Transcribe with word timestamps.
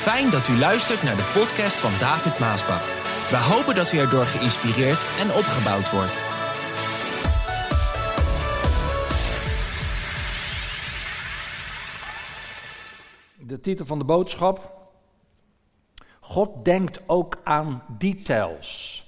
Fijn 0.00 0.30
dat 0.30 0.48
u 0.48 0.58
luistert 0.58 1.02
naar 1.02 1.16
de 1.16 1.30
podcast 1.34 1.76
van 1.80 1.90
David 1.90 2.38
Maasbach. 2.38 2.84
We 3.30 3.36
hopen 3.36 3.74
dat 3.74 3.92
u 3.92 3.98
erdoor 3.98 4.24
geïnspireerd 4.24 5.02
en 5.20 5.28
opgebouwd 5.40 5.90
wordt. 5.90 6.16
De 13.48 13.60
titel 13.60 13.86
van 13.86 13.98
de 13.98 14.04
boodschap. 14.04 14.72
God 16.20 16.64
denkt 16.64 17.00
ook 17.06 17.38
aan 17.44 17.82
details. 17.98 19.02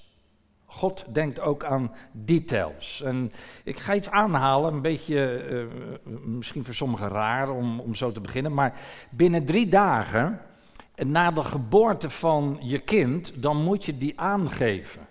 God 0.65 1.15
denkt 1.15 1.41
ook 1.41 1.65
aan 1.65 1.93
details. 2.13 3.03
En 3.03 3.33
ik 3.65 3.79
ga 3.79 3.95
iets 3.95 4.11
aanhalen, 4.11 4.75
een 4.75 4.83
beetje 4.83 5.37
eh, 5.37 6.09
misschien 6.25 6.65
voor 6.65 6.75
sommigen 6.75 7.09
raar 7.09 7.51
om, 7.51 7.81
om 7.81 7.95
zo 7.95 8.13
te 8.13 8.21
beginnen, 8.21 8.55
maar 8.55 8.81
binnen 9.11 9.45
drie 9.45 9.69
dagen 9.69 10.41
na 11.05 11.31
de 11.31 11.43
geboorte 11.43 12.11
van 12.11 12.59
je 12.61 12.79
kind, 12.79 13.33
dan 13.43 13.57
moet 13.57 13.85
je 13.85 13.99
die 13.99 14.21
aangeven. 14.21 15.09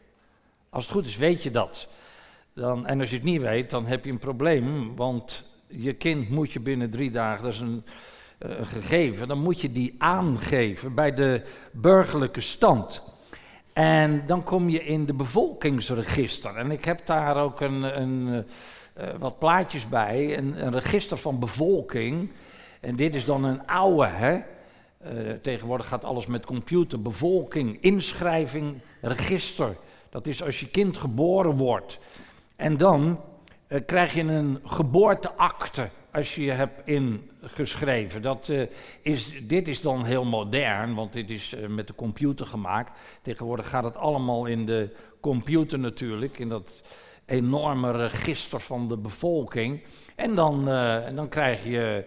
Als 0.70 0.84
het 0.84 0.94
goed 0.94 1.06
is, 1.06 1.18
weet 1.18 1.44
je 1.44 1.52
dat. 1.52 1.88
Dan, 2.54 2.88
en 2.88 3.00
als 3.00 3.10
je 3.10 3.16
het 3.16 3.26
niet 3.26 3.42
weet, 3.42 3.70
dan 3.70 3.86
heb 3.86 4.06
je 4.06 4.12
een 4.12 4.20
probleem, 4.20 4.96
want 4.96 5.44
je 5.68 5.94
kind 5.94 6.30
moet 6.30 6.52
je 6.52 6.60
binnen 6.60 6.90
drie 6.90 7.12
dagen, 7.12 7.44
dat 7.44 7.54
is 7.54 7.60
een, 7.60 7.84
eh, 8.38 8.52
gegeven, 8.62 9.28
dan 9.28 9.40
moet 9.40 9.62
je 9.62 9.72
die 9.72 9.96
aangeven 9.98 10.94
bij 10.94 11.14
de 11.14 11.42
burgerlijke 11.72 12.42
stand. 12.42 13.04
En 13.74 14.26
dan 14.26 14.44
kom 14.44 14.70
je 14.70 14.84
in 14.84 15.06
de 15.06 15.14
bevolkingsregister. 15.14 16.56
En 16.56 16.72
ik 16.72 16.86
heb 16.86 17.06
daar 17.06 17.38
ook 17.38 17.62
een, 17.62 18.02
een 18.02 18.46
uh, 18.98 19.08
wat 19.20 19.40
plaatjes 19.40 19.90
bij, 19.90 20.38
een, 20.38 20.66
een, 20.66 20.72
register 20.72 21.18
van 21.18 21.40
bevolking. 21.40 22.32
En 22.80 22.96
dit 22.96 23.16
is 23.16 23.26
dan 23.26 23.44
een 23.44 23.68
oude, 23.68 24.06
hè. 24.06 24.40
Uh, 25.06 25.32
tegenwoordig 25.32 25.88
gaat 25.88 26.04
alles 26.04 26.26
met 26.26 26.46
computer, 26.46 27.02
bevolking, 27.02 27.78
inschrijving, 27.82 28.82
register. 29.02 29.78
Dat 30.10 30.28
is 30.28 30.44
als 30.44 30.60
je 30.60 30.68
kind 30.68 30.98
geboren 30.98 31.56
wordt. 31.56 32.00
En 32.56 32.78
dan 32.78 33.22
uh, 33.68 33.80
krijg 33.86 34.14
je 34.14 34.22
een 34.22 34.60
geboorteakte 34.64 35.90
als 36.12 36.36
je 36.36 36.44
je 36.44 36.52
hebt 36.52 36.88
ingeschreven. 36.88 38.22
Dat, 38.22 38.48
uh, 38.48 38.68
is, 39.02 39.34
dit 39.44 39.68
is 39.68 39.82
dan 39.82 40.06
heel 40.06 40.26
modern, 40.26 40.94
want 40.94 41.14
dit 41.14 41.30
is 41.30 41.56
met 41.68 41.88
de 41.88 41.96
computer 41.96 42.46
gemaakt. 42.46 43.00
Tegenwoordig 43.22 43.70
gaat 43.70 43.84
het 43.84 43.96
allemaal 43.96 44.46
in 44.46 44.66
de 44.66 44.96
computer 45.20 45.80
natuurlijk, 45.80 46.40
in 46.40 46.50
dat 46.50 46.82
enorme 47.26 47.92
register 47.92 48.60
van 48.60 48.88
de 48.88 48.98
bevolking. 48.98 49.84
En 50.16 50.36
dan, 50.36 50.70
en 50.70 51.16
dan 51.16 51.30
krijg 51.30 51.66
je 51.66 52.06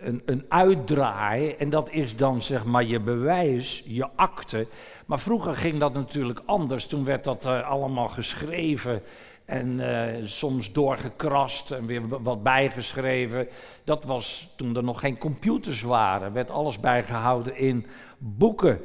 een, 0.00 0.22
een 0.24 0.44
uitdraai 0.48 1.50
en 1.50 1.70
dat 1.70 1.90
is 1.90 2.16
dan 2.16 2.42
zeg 2.42 2.64
maar 2.64 2.84
je 2.84 3.00
bewijs, 3.00 3.82
je 3.86 4.08
akte. 4.14 4.66
Maar 5.06 5.20
vroeger 5.20 5.56
ging 5.56 5.78
dat 5.78 5.92
natuurlijk 5.94 6.42
anders, 6.44 6.86
toen 6.86 7.04
werd 7.04 7.24
dat 7.24 7.46
allemaal 7.46 8.08
geschreven 8.08 9.02
en 9.44 9.78
uh, 9.78 10.04
soms 10.24 10.72
doorgekrast 10.72 11.70
en 11.70 11.86
weer 11.86 12.22
wat 12.22 12.42
bijgeschreven. 12.42 13.48
Dat 13.84 14.04
was 14.04 14.52
toen 14.56 14.76
er 14.76 14.84
nog 14.84 15.00
geen 15.00 15.18
computers 15.18 15.82
waren. 15.82 16.32
Werd 16.32 16.50
alles 16.50 16.80
bijgehouden 16.80 17.56
in 17.56 17.86
boeken. 18.18 18.80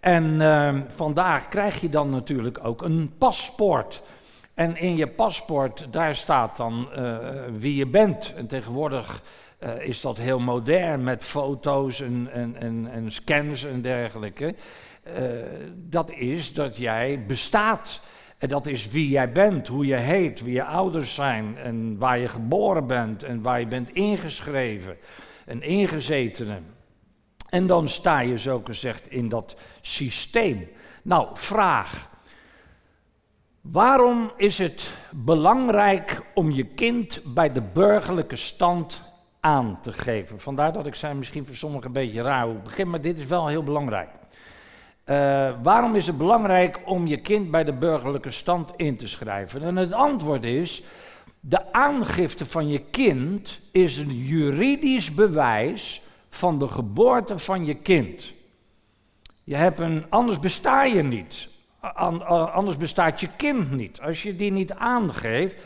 En 0.00 0.40
vandaag 0.88 1.48
krijg 1.48 1.80
je 1.80 1.88
dan 1.88 2.10
natuurlijk 2.10 2.58
ook 2.62 2.82
een 2.82 3.12
paspoort. 3.18 4.02
En 4.54 4.76
in 4.76 4.96
je 4.96 5.06
paspoort, 5.06 5.86
daar 5.92 6.16
staat 6.16 6.56
dan 6.56 6.88
uh, 6.96 7.18
wie 7.56 7.74
je 7.74 7.86
bent. 7.86 8.34
En 8.36 8.46
tegenwoordig 8.46 9.22
is 9.78 10.00
dat 10.00 10.16
heel 10.16 10.40
modern 10.40 11.04
met 11.04 11.24
foto's 11.24 12.00
en, 12.00 12.28
en, 12.32 12.56
en, 12.56 12.88
en 12.92 13.10
scans 13.12 13.64
en 13.64 13.82
dergelijke. 13.82 14.54
dat 15.74 16.10
is 16.10 16.52
dat 16.52 16.76
jij 16.76 17.24
bestaat. 17.26 18.00
En 18.44 18.50
dat 18.50 18.66
is 18.66 18.88
wie 18.88 19.08
jij 19.08 19.32
bent, 19.32 19.68
hoe 19.68 19.86
je 19.86 19.96
heet, 19.96 20.40
wie 20.40 20.52
je 20.52 20.64
ouders 20.64 21.14
zijn 21.14 21.58
en 21.58 21.98
waar 21.98 22.18
je 22.18 22.28
geboren 22.28 22.86
bent 22.86 23.22
en 23.22 23.42
waar 23.42 23.60
je 23.60 23.66
bent 23.66 23.90
ingeschreven. 23.90 24.96
Een 25.46 25.62
ingezetene. 25.62 26.58
En 27.48 27.66
dan 27.66 27.88
sta 27.88 28.20
je 28.20 28.38
zo 28.38 28.60
gezegd 28.64 29.10
in 29.10 29.28
dat 29.28 29.56
systeem. 29.80 30.68
Nou, 31.02 31.28
vraag. 31.32 32.10
Waarom 33.72 34.30
is 34.36 34.58
het 34.58 34.90
belangrijk 35.10 36.22
om 36.34 36.50
je 36.50 36.64
kind 36.64 37.20
bij 37.24 37.52
de 37.52 37.62
burgerlijke 37.62 38.36
stand 38.36 39.02
aan 39.40 39.78
te 39.82 39.92
geven? 39.92 40.40
Vandaar 40.40 40.72
dat 40.72 40.86
ik 40.86 40.94
zei, 40.94 41.14
misschien 41.14 41.46
voor 41.46 41.54
sommigen 41.54 41.86
een 41.86 41.92
beetje 41.92 42.22
raar 42.22 42.46
hoe 42.46 42.54
begin, 42.54 42.90
maar 42.90 43.00
dit 43.00 43.18
is 43.18 43.26
wel 43.26 43.46
heel 43.46 43.62
belangrijk. 43.62 44.08
Uh, 45.06 45.52
waarom 45.62 45.94
is 45.94 46.06
het 46.06 46.18
belangrijk 46.18 46.80
om 46.84 47.06
je 47.06 47.20
kind 47.20 47.50
bij 47.50 47.64
de 47.64 47.72
burgerlijke 47.72 48.30
stand 48.30 48.72
in 48.76 48.96
te 48.96 49.08
schrijven? 49.08 49.62
En 49.62 49.76
het 49.76 49.92
antwoord 49.92 50.44
is: 50.44 50.82
de 51.40 51.72
aangifte 51.72 52.46
van 52.46 52.68
je 52.68 52.78
kind 52.78 53.60
is 53.72 53.96
een 53.96 54.14
juridisch 54.16 55.14
bewijs 55.14 56.02
van 56.28 56.58
de 56.58 56.68
geboorte 56.68 57.38
van 57.38 57.64
je 57.64 57.74
kind. 57.74 58.32
Je 59.44 59.56
hebt 59.56 59.78
een, 59.78 60.04
anders 60.08 60.38
besta 60.38 60.84
je 60.84 61.02
niet. 61.02 61.52
Anders 62.52 62.76
bestaat 62.76 63.20
je 63.20 63.28
kind 63.36 63.70
niet. 63.70 64.00
Als 64.00 64.22
je 64.22 64.36
die 64.36 64.52
niet 64.52 64.72
aangeeft, 64.72 65.56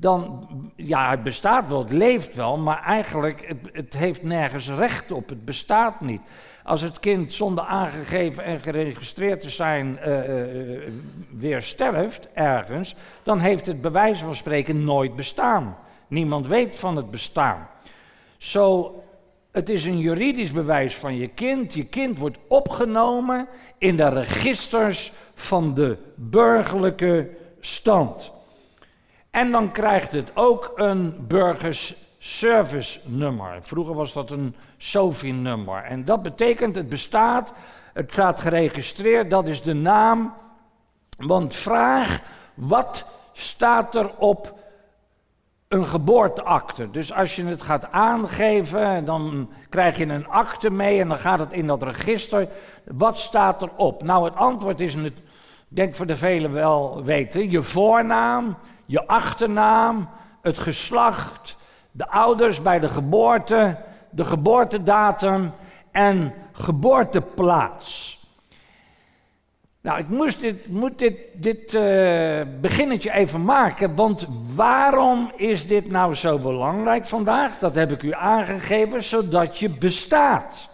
dan, 0.00 0.48
ja, 0.76 1.10
het 1.10 1.22
bestaat 1.22 1.68
wel, 1.68 1.78
het 1.78 1.92
leeft 1.92 2.34
wel, 2.34 2.58
maar 2.58 2.82
eigenlijk, 2.82 3.46
het, 3.46 3.70
het 3.72 3.94
heeft 3.96 4.22
nergens 4.22 4.68
recht 4.68 5.12
op, 5.12 5.28
het 5.28 5.44
bestaat 5.44 6.00
niet. 6.00 6.20
Als 6.64 6.80
het 6.80 6.98
kind 6.98 7.32
zonder 7.32 7.64
aangegeven 7.64 8.44
en 8.44 8.60
geregistreerd 8.60 9.40
te 9.40 9.50
zijn 9.50 9.98
uh, 10.06 10.28
uh, 10.28 10.80
weer 11.30 11.62
sterft 11.62 12.28
ergens, 12.32 12.94
dan 13.22 13.38
heeft 13.38 13.66
het 13.66 13.80
bij 13.80 13.90
wijze 13.90 14.24
van 14.24 14.34
spreken 14.34 14.84
nooit 14.84 15.16
bestaan. 15.16 15.76
Niemand 16.08 16.46
weet 16.46 16.78
van 16.78 16.96
het 16.96 17.10
bestaan. 17.10 17.68
Zo, 18.36 18.94
het 19.52 19.68
is 19.68 19.84
een 19.84 19.98
juridisch 19.98 20.52
bewijs 20.52 20.96
van 20.96 21.16
je 21.16 21.28
kind. 21.28 21.74
Je 21.74 21.84
kind 21.84 22.18
wordt 22.18 22.38
opgenomen 22.48 23.48
in 23.78 23.96
de 23.96 24.08
registers 24.08 25.12
van 25.40 25.74
de 25.74 25.96
burgerlijke 26.14 27.30
stand. 27.60 28.32
En 29.30 29.50
dan 29.50 29.72
krijgt 29.72 30.12
het 30.12 30.30
ook 30.34 30.72
een 30.74 31.26
burgers 31.26 31.94
service 32.18 32.98
nummer. 33.04 33.58
Vroeger 33.60 33.94
was 33.94 34.12
dat 34.12 34.30
een 34.30 34.54
SOFI-nummer. 34.76 35.82
En 35.82 36.04
dat 36.04 36.22
betekent, 36.22 36.74
het 36.74 36.88
bestaat, 36.88 37.52
het 37.92 38.12
staat 38.12 38.40
geregistreerd, 38.40 39.30
dat 39.30 39.46
is 39.46 39.62
de 39.62 39.74
naam. 39.74 40.34
Want 41.16 41.56
vraag, 41.56 42.20
wat 42.54 43.04
staat 43.32 43.94
er 43.94 44.16
op 44.16 44.58
een 45.68 45.84
geboorteakte? 45.84 46.90
Dus 46.90 47.12
als 47.12 47.36
je 47.36 47.44
het 47.44 47.62
gaat 47.62 47.90
aangeven, 47.90 49.04
dan 49.04 49.50
krijg 49.68 49.98
je 49.98 50.06
een 50.06 50.28
akte 50.28 50.70
mee 50.70 51.00
en 51.00 51.08
dan 51.08 51.18
gaat 51.18 51.38
het 51.38 51.52
in 51.52 51.66
dat 51.66 51.82
register. 51.82 52.48
Wat 52.84 53.18
staat 53.18 53.62
erop? 53.62 54.02
Nou, 54.02 54.24
het 54.24 54.36
antwoord 54.36 54.80
is, 54.80 54.96
denk 55.72 55.94
voor 55.94 56.06
de 56.06 56.16
velen 56.16 56.52
wel 56.52 57.04
weten, 57.04 57.50
je 57.50 57.62
voornaam, 57.62 58.56
je 58.86 59.06
achternaam, 59.06 60.08
het 60.42 60.58
geslacht, 60.58 61.56
de 61.90 62.08
ouders 62.08 62.62
bij 62.62 62.80
de 62.80 62.88
geboorte, 62.88 63.76
de 64.10 64.24
geboortedatum 64.24 65.52
en 65.90 66.34
geboorteplaats. 66.52 68.18
Nou, 69.82 69.98
ik 69.98 70.08
moest 70.08 70.40
dit, 70.40 70.68
moet 70.68 70.98
dit, 70.98 71.16
dit 71.34 71.74
uh, 71.74 72.40
beginnetje 72.60 73.12
even 73.12 73.44
maken, 73.44 73.94
want 73.94 74.26
waarom 74.54 75.32
is 75.36 75.66
dit 75.66 75.90
nou 75.90 76.14
zo 76.14 76.38
belangrijk 76.38 77.06
vandaag? 77.06 77.58
Dat 77.58 77.74
heb 77.74 77.90
ik 77.92 78.02
u 78.02 78.14
aangegeven, 78.14 79.02
zodat 79.02 79.58
je 79.58 79.70
bestaat. 79.70 80.69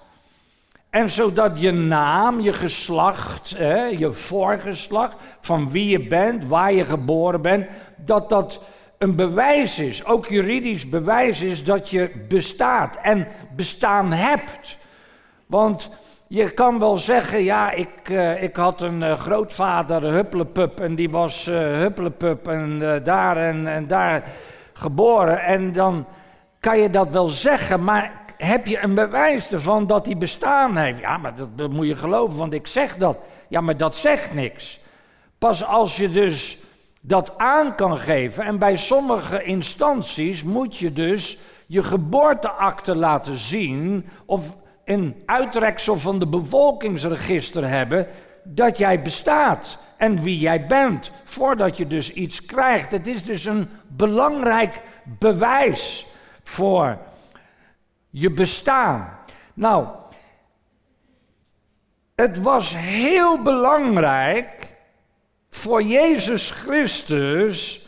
En 0.96 1.10
zodat 1.10 1.60
je 1.60 1.72
naam, 1.72 2.40
je 2.40 2.52
geslacht, 2.52 3.54
hè, 3.56 3.84
je 3.84 4.12
voorgeslacht, 4.12 5.16
van 5.40 5.70
wie 5.70 5.88
je 5.88 6.06
bent, 6.06 6.46
waar 6.46 6.72
je 6.72 6.84
geboren 6.84 7.42
bent, 7.42 7.66
dat 7.96 8.28
dat 8.28 8.60
een 8.98 9.16
bewijs 9.16 9.78
is, 9.78 10.04
ook 10.04 10.26
juridisch 10.26 10.88
bewijs 10.88 11.40
is 11.40 11.64
dat 11.64 11.90
je 11.90 12.10
bestaat 12.28 12.98
en 13.02 13.26
bestaan 13.56 14.12
hebt. 14.12 14.78
Want 15.46 15.90
je 16.26 16.50
kan 16.50 16.78
wel 16.78 16.96
zeggen, 16.96 17.44
ja, 17.44 17.70
ik, 17.70 18.08
uh, 18.10 18.42
ik 18.42 18.56
had 18.56 18.80
een 18.80 19.00
uh, 19.00 19.18
grootvader, 19.18 20.02
Hupplepup, 20.02 20.80
en 20.80 20.94
die 20.94 21.10
was 21.10 21.48
uh, 21.48 21.56
Hupplepup 21.58 22.48
en 22.48 23.00
daar 23.04 23.36
en, 23.36 23.66
en 23.66 23.86
daar 23.86 24.22
geboren. 24.72 25.42
En 25.42 25.72
dan 25.72 26.06
kan 26.60 26.78
je 26.78 26.90
dat 26.90 27.08
wel 27.08 27.28
zeggen, 27.28 27.84
maar 27.84 28.24
heb 28.36 28.66
je 28.66 28.82
een 28.82 28.94
bewijs 28.94 29.52
ervan 29.52 29.86
dat 29.86 30.06
hij 30.06 30.16
bestaan 30.16 30.76
heeft? 30.76 31.00
Ja, 31.00 31.16
maar 31.16 31.34
dat, 31.54 31.72
moet 31.72 31.86
je 31.86 31.96
geloven, 31.96 32.36
want 32.36 32.52
ik 32.52 32.66
zeg 32.66 32.96
dat. 32.96 33.18
Ja, 33.48 33.60
maar 33.60 33.76
dat 33.76 33.96
zegt 33.96 34.34
niks. 34.34 34.80
Pas 35.38 35.64
als 35.64 35.96
je 35.96 36.10
dus 36.10 36.58
dat 37.00 37.38
aan 37.38 37.74
kan 37.74 37.96
geven. 37.96 38.44
En 38.44 38.58
bij 38.58 38.76
sommige 38.76 39.42
instanties 39.42 40.42
moet 40.42 40.76
je 40.76 40.92
dus 40.92 41.38
je 41.66 41.82
geboorteakte 41.82 42.96
laten 42.96 43.36
zien 43.36 44.08
of 44.26 44.56
een 44.84 45.22
uitreksel 45.26 45.98
van 45.98 46.18
de 46.18 46.26
bevolkingsregister 46.26 47.68
hebben 47.68 48.06
dat 48.44 48.78
jij 48.78 49.02
bestaat 49.02 49.78
en 49.96 50.22
wie 50.22 50.38
jij 50.38 50.66
bent, 50.66 51.10
voordat 51.24 51.76
je 51.76 51.86
dus 51.86 52.12
iets 52.12 52.44
krijgt. 52.44 52.90
Het 52.90 53.06
is 53.06 53.24
dus 53.24 53.44
een 53.44 53.68
belangrijk 53.88 54.82
bewijs 55.18 56.06
voor 56.42 56.98
je 58.18 58.30
bestaan. 58.30 59.18
Nou, 59.54 59.86
het 62.14 62.38
was 62.38 62.74
heel 62.76 63.42
belangrijk 63.42 64.78
voor 65.50 65.82
Jezus 65.82 66.50
Christus 66.50 67.86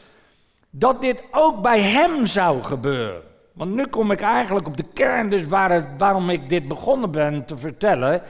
dat 0.70 1.00
dit 1.00 1.22
ook 1.30 1.62
bij 1.62 1.80
hem 1.80 2.26
zou 2.26 2.62
gebeuren. 2.62 3.22
Want 3.52 3.74
nu 3.74 3.86
kom 3.86 4.10
ik 4.10 4.20
eigenlijk 4.20 4.66
op 4.66 4.76
de 4.76 4.86
kern, 4.94 5.30
dus 5.30 5.46
waar 5.46 5.96
waarom 5.98 6.30
ik 6.30 6.48
dit 6.48 6.68
begonnen 6.68 7.10
ben 7.10 7.44
te 7.44 7.56
vertellen. 7.56 8.22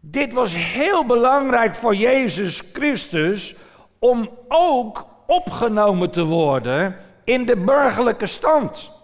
Dit 0.00 0.32
was 0.32 0.54
heel 0.54 1.06
belangrijk 1.06 1.74
voor 1.74 1.94
Jezus 1.94 2.62
Christus 2.72 3.56
om 3.98 4.30
ook 4.48 5.06
opgenomen 5.26 6.10
te 6.10 6.24
worden 6.24 6.96
in 7.24 7.46
de 7.46 7.56
burgerlijke 7.56 8.26
stand. 8.26 8.97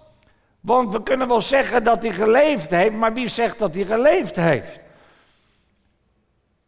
Want 0.64 0.92
we 0.92 1.02
kunnen 1.02 1.28
wel 1.28 1.40
zeggen 1.40 1.84
dat 1.84 2.02
hij 2.02 2.12
geleefd 2.12 2.70
heeft, 2.70 2.94
maar 2.94 3.12
wie 3.12 3.28
zegt 3.28 3.58
dat 3.58 3.74
hij 3.74 3.84
geleefd 3.84 4.36
heeft? 4.36 4.80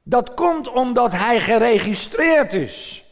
Dat 0.02 0.34
komt 0.34 0.69
omdat 0.69 1.12
hij 1.12 1.40
geregistreerd 1.40 2.52
is. 2.52 3.04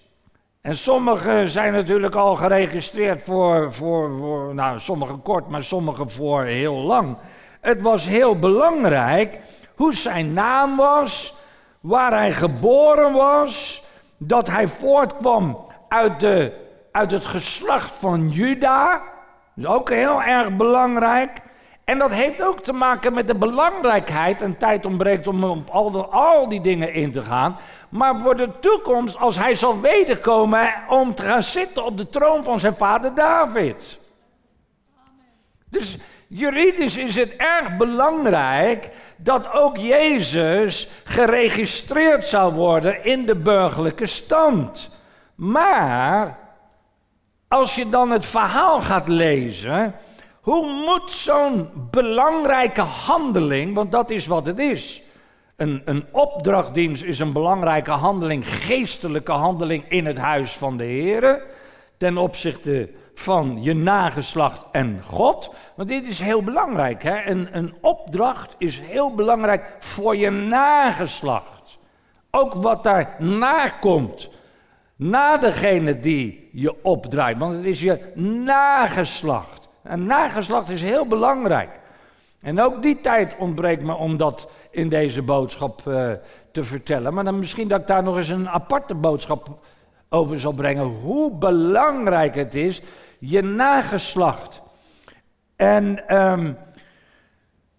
En 0.60 0.76
sommigen 0.76 1.48
zijn 1.48 1.72
natuurlijk 1.72 2.14
al 2.14 2.34
geregistreerd 2.34 3.22
voor, 3.22 3.72
voor, 3.72 4.16
voor, 4.18 4.54
nou 4.54 4.80
sommigen 4.80 5.22
kort, 5.22 5.48
maar 5.48 5.64
sommigen 5.64 6.10
voor 6.10 6.42
heel 6.42 6.74
lang. 6.74 7.16
Het 7.60 7.80
was 7.80 8.06
heel 8.06 8.38
belangrijk 8.38 9.38
hoe 9.74 9.94
zijn 9.94 10.32
naam 10.32 10.76
was, 10.76 11.34
waar 11.80 12.12
hij 12.12 12.32
geboren 12.32 13.12
was, 13.12 13.84
dat 14.16 14.48
hij 14.48 14.68
voortkwam 14.68 15.66
uit, 15.88 16.20
de, 16.20 16.52
uit 16.92 17.10
het 17.10 17.26
geslacht 17.26 17.96
van 17.96 18.28
Juda. 18.28 19.12
Is 19.56 19.66
ook 19.66 19.90
heel 19.90 20.22
erg 20.22 20.56
belangrijk. 20.56 21.40
En 21.84 21.98
dat 21.98 22.10
heeft 22.10 22.42
ook 22.42 22.60
te 22.60 22.72
maken 22.72 23.14
met 23.14 23.26
de 23.26 23.34
belangrijkheid, 23.34 24.42
en 24.42 24.58
tijd 24.58 24.86
ontbreekt 24.86 25.26
om 25.26 25.44
op 25.44 25.70
al, 25.70 26.12
al 26.12 26.48
die 26.48 26.60
dingen 26.60 26.92
in 26.92 27.12
te 27.12 27.22
gaan. 27.22 27.56
Maar 27.88 28.18
voor 28.18 28.36
de 28.36 28.58
toekomst, 28.60 29.16
als 29.16 29.36
hij 29.36 29.54
zal 29.54 29.80
wederkomen 29.80 30.74
om 30.88 31.14
te 31.14 31.22
gaan 31.22 31.42
zitten 31.42 31.84
op 31.84 31.98
de 31.98 32.08
troon 32.08 32.44
van 32.44 32.60
zijn 32.60 32.74
vader 32.74 33.14
David. 33.14 34.00
Dus 35.70 35.98
juridisch 36.28 36.96
is 36.96 37.14
het 37.14 37.36
erg 37.36 37.76
belangrijk 37.76 38.90
dat 39.16 39.52
ook 39.52 39.76
Jezus 39.76 40.88
geregistreerd 41.04 42.26
zou 42.26 42.52
worden 42.52 43.04
in 43.04 43.26
de 43.26 43.36
burgerlijke 43.36 44.06
stand. 44.06 44.98
Maar 45.34 46.43
als 47.48 47.74
je 47.74 47.88
dan 47.88 48.10
het 48.10 48.26
verhaal 48.26 48.80
gaat 48.80 49.08
lezen, 49.08 49.94
hoe 50.40 50.84
moet 50.86 51.10
zo'n 51.10 51.70
belangrijke 51.90 52.80
handeling, 52.80 53.74
want 53.74 53.92
dat 53.92 54.10
is 54.10 54.26
wat 54.26 54.46
het 54.46 54.58
is. 54.58 55.02
Een, 55.56 55.82
een 55.84 56.04
opdrachtdienst 56.10 57.02
is 57.02 57.18
een 57.18 57.32
belangrijke 57.32 57.90
handeling, 57.90 58.48
geestelijke 58.48 59.32
handeling 59.32 59.84
in 59.88 60.06
het 60.06 60.18
huis 60.18 60.52
van 60.56 60.76
de 60.76 60.84
Heer. 60.84 61.42
Ten 61.96 62.18
opzichte 62.18 62.90
van 63.14 63.62
je 63.62 63.74
nageslacht 63.74 64.62
en 64.72 65.02
God. 65.06 65.50
Want 65.76 65.88
dit 65.88 66.04
is 66.04 66.18
heel 66.18 66.42
belangrijk. 66.42 67.02
Hè? 67.02 67.26
Een, 67.26 67.48
een 67.52 67.74
opdracht 67.80 68.54
is 68.58 68.80
heel 68.80 69.14
belangrijk 69.14 69.76
voor 69.78 70.16
je 70.16 70.30
nageslacht. 70.30 71.78
Ook 72.30 72.54
wat 72.54 72.84
daarna 72.84 73.68
komt. 73.68 74.30
Na 74.96 75.36
degene 75.36 75.98
die 75.98 76.48
je 76.52 76.82
opdraait. 76.82 77.38
Want 77.38 77.54
het 77.54 77.64
is 77.64 77.80
je 77.80 78.12
nageslacht. 78.44 79.68
En 79.82 80.06
nageslacht 80.06 80.68
is 80.68 80.82
heel 80.82 81.06
belangrijk. 81.06 81.70
En 82.40 82.60
ook 82.60 82.82
die 82.82 83.00
tijd 83.00 83.36
ontbreekt 83.36 83.82
me 83.82 83.94
om 83.94 84.16
dat 84.16 84.48
in 84.70 84.88
deze 84.88 85.22
boodschap 85.22 85.82
uh, 85.88 86.10
te 86.52 86.64
vertellen. 86.64 87.14
Maar 87.14 87.24
dan 87.24 87.38
misschien 87.38 87.68
dat 87.68 87.80
ik 87.80 87.86
daar 87.86 88.02
nog 88.02 88.16
eens 88.16 88.28
een 88.28 88.48
aparte 88.48 88.94
boodschap 88.94 89.48
over 90.08 90.40
zal 90.40 90.52
brengen. 90.52 90.84
Hoe 90.84 91.30
belangrijk 91.30 92.34
het 92.34 92.54
is, 92.54 92.82
je 93.18 93.42
nageslacht. 93.42 94.62
En 95.56 96.16
um, 96.16 96.56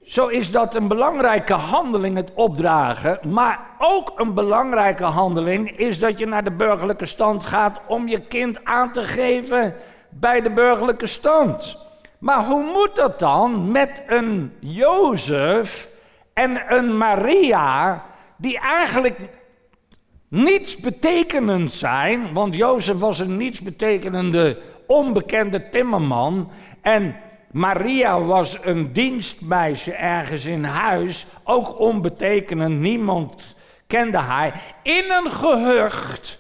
zo 0.06 0.28
is 0.28 0.52
dat 0.52 0.76
een 0.76 0.88
belangrijke 0.88 1.54
handeling, 1.54 2.16
het 2.16 2.32
opdragen. 2.34 3.20
Maar 3.30 3.60
ook 3.78 4.14
een 4.16 4.34
belangrijke 4.34 5.04
handeling 5.04 5.78
is 5.78 6.00
dat 6.00 6.20
je 6.20 6.26
naar 6.26 6.44
de 6.44 6.52
burgerlijke 6.52 7.06
stand 7.06 7.44
gaat 7.44 7.80
om 7.88 8.08
je 8.08 8.20
kind 8.20 8.66
aan 8.66 8.92
te 8.92 9.04
geven 9.04 9.76
bij 10.10 10.42
de 10.42 10.50
burgerlijke 10.50 11.08
stand. 11.08 11.78
Maar 12.20 12.46
hoe 12.46 12.72
moet 12.74 12.96
dat 12.96 13.20
dan 13.20 13.72
met 13.72 14.04
een 14.08 14.54
Jozef 14.60 15.90
en 16.34 16.74
een 16.74 16.98
Maria, 16.98 18.04
die 18.38 18.60
eigenlijk 18.60 19.20
niets 20.28 20.78
betekenend 20.78 21.72
zijn? 21.72 22.34
Want 22.34 22.56
Jozef 22.56 22.98
was 22.98 23.20
een 23.20 23.38
niets 23.38 23.62
betekenende, 23.62 24.58
onbekende 24.88 25.70
timmerman. 25.70 26.52
En 26.82 27.16
Maria 27.56 28.22
was 28.22 28.58
een 28.62 28.94
dienstmeisje 28.94 29.94
ergens 29.94 30.46
in 30.46 30.64
huis, 30.64 31.26
ook 31.44 31.80
onbetekenend, 31.80 32.80
niemand 32.80 33.56
kende 33.88 34.18
haar. 34.18 34.62
In 34.82 35.12
een 35.12 35.32
gehucht, 35.32 36.40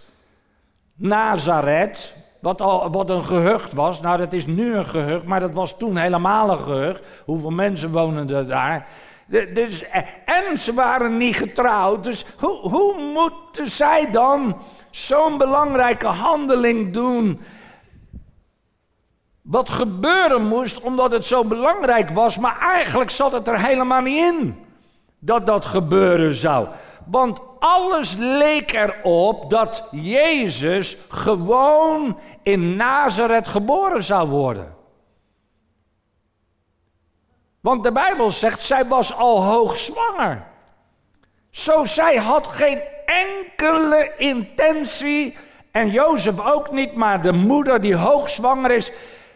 Nazareth, 0.95 2.13
wat, 2.39 2.61
al, 2.61 2.91
wat 2.91 3.09
een 3.09 3.23
gehucht 3.23 3.73
was. 3.73 4.01
Nou, 4.01 4.17
dat 4.17 4.33
is 4.33 4.45
nu 4.45 4.75
een 4.75 4.85
gehucht, 4.85 5.23
maar 5.23 5.39
dat 5.39 5.53
was 5.53 5.77
toen 5.77 5.97
helemaal 5.97 6.49
een 6.49 6.63
gehucht. 6.63 7.03
Hoeveel 7.25 7.51
mensen 7.51 7.91
wonen 7.91 8.29
er 8.29 8.47
daar? 8.47 8.87
dus, 9.53 9.83
en 10.25 10.57
ze 10.57 10.73
waren 10.73 11.17
niet 11.17 11.35
getrouwd. 11.35 12.03
Dus 12.03 12.25
hoe, 12.37 12.69
hoe 12.69 13.11
moeten 13.13 13.67
zij 13.67 14.11
dan 14.11 14.57
zo'n 14.89 15.37
belangrijke 15.37 16.07
handeling 16.07 16.93
doen? 16.93 17.39
Wat 19.45 19.69
gebeuren 19.69 20.47
moest 20.47 20.79
omdat 20.79 21.11
het 21.11 21.25
zo 21.25 21.43
belangrijk 21.43 22.09
was, 22.09 22.37
maar 22.37 22.59
eigenlijk 22.59 23.09
zat 23.09 23.31
het 23.31 23.47
er 23.47 23.65
helemaal 23.65 24.01
niet 24.01 24.17
in 24.17 24.65
dat 25.19 25.45
dat 25.45 25.65
gebeuren 25.65 26.35
zou. 26.35 26.67
Want 27.05 27.39
alles 27.59 28.15
leek 28.17 28.71
erop 28.71 29.49
dat 29.49 29.87
Jezus 29.91 30.97
gewoon 31.09 32.19
in 32.43 32.75
Nazareth 32.75 33.47
geboren 33.47 34.03
zou 34.03 34.29
worden. 34.29 34.75
Want 37.59 37.83
de 37.83 37.91
Bijbel 37.91 38.31
zegt, 38.31 38.63
zij 38.63 38.85
was 38.85 39.13
al 39.13 39.43
hoogzwanger. 39.43 40.43
Zo 41.49 41.83
zij 41.83 42.15
had 42.15 42.47
geen 42.47 42.81
enkele 43.05 44.11
intentie, 44.17 45.35
en 45.71 45.89
Jozef 45.91 46.39
ook 46.39 46.71
niet, 46.71 46.95
maar 46.95 47.21
de 47.21 47.31
moeder 47.31 47.81
die 47.81 47.95
hoogzwanger 47.95 48.71
is, 48.71 48.91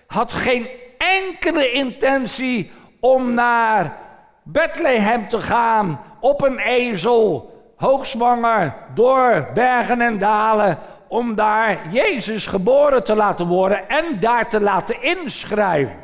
had 0.10 0.34
geen 0.34 0.68
enkele 0.98 1.72
intentie 1.72 2.72
om 3.00 3.34
naar 3.34 3.98
Bethlehem 4.44 5.28
te 5.28 5.42
gaan 5.42 6.02
op 6.20 6.42
een 6.42 6.60
ezel 6.60 7.54
hoogzwanger, 7.78 8.76
door 8.94 9.48
bergen 9.54 10.02
en 10.02 10.18
dalen, 10.18 10.78
om 11.08 11.36
daar 11.36 11.90
Jezus 11.90 12.46
geboren 12.46 13.04
te 13.04 13.16
laten 13.16 13.48
worden 13.48 13.90
en 13.90 14.20
daar 14.20 14.50
te 14.50 14.62
laten 14.62 15.02
inschrijven. 15.02 15.98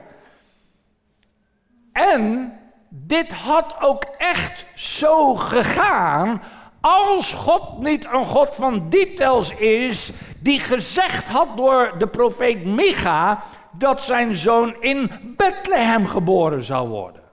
En 1.94 2.54
dit 2.90 3.32
had 3.32 3.76
ook 3.80 4.04
echt 4.18 4.66
zo 4.76 5.36
gegaan 5.36 6.42
als 6.82 7.32
God 7.32 7.80
niet 7.80 8.06
een 8.06 8.26
God 8.26 8.56
van 8.56 8.90
details 8.90 9.50
is, 9.56 10.12
die 10.40 10.60
gezegd 10.60 11.28
had 11.28 11.48
door 11.56 11.94
de 11.98 12.08
profeet 12.08 12.66
Micha 12.66 13.44
dat 13.78 14.02
zijn 14.02 14.36
zoon 14.36 14.82
in 14.82 15.12
Bethlehem 15.38 16.06
geboren 16.08 16.64
zou 16.64 16.90
worden. 16.90 17.24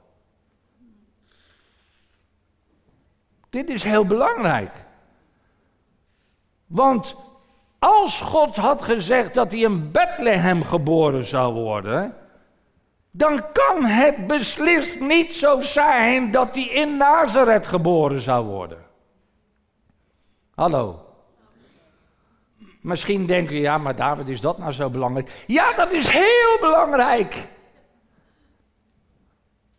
Dit 3.51 3.71
is 3.71 3.83
heel 3.83 4.07
belangrijk. 4.07 4.85
Want 6.67 7.17
als 7.79 8.21
God 8.21 8.57
had 8.57 8.83
gezegd 8.83 9.35
dat 9.35 9.51
hij 9.51 9.61
in 9.61 9.91
Bethlehem 9.91 10.63
geboren 10.63 11.27
zou 11.27 11.55
worden, 11.55 12.17
dan 13.11 13.41
kan 13.53 13.85
het 13.85 14.27
beslist 14.27 15.01
niet 15.01 15.35
zo 15.35 15.61
zijn 15.61 16.31
dat 16.31 16.55
hij 16.55 16.65
in 16.65 16.97
Nazareth 16.97 17.67
geboren 17.67 18.21
zou 18.21 18.47
worden. 18.47 18.79
Hallo. 20.55 21.02
Misschien 22.83 23.27
denken 23.27 23.55
je, 23.55 23.61
ja, 23.61 23.79
maar 23.79 23.97
David, 23.97 24.29
is 24.29 24.41
dat 24.41 24.59
nou 24.59 24.73
zo 24.73 24.91
belangrijk? 24.91 25.31
Ja, 25.47 25.73
dat 25.73 25.93
is 25.93 26.09
heel 26.11 26.59
belangrijk. 26.61 27.49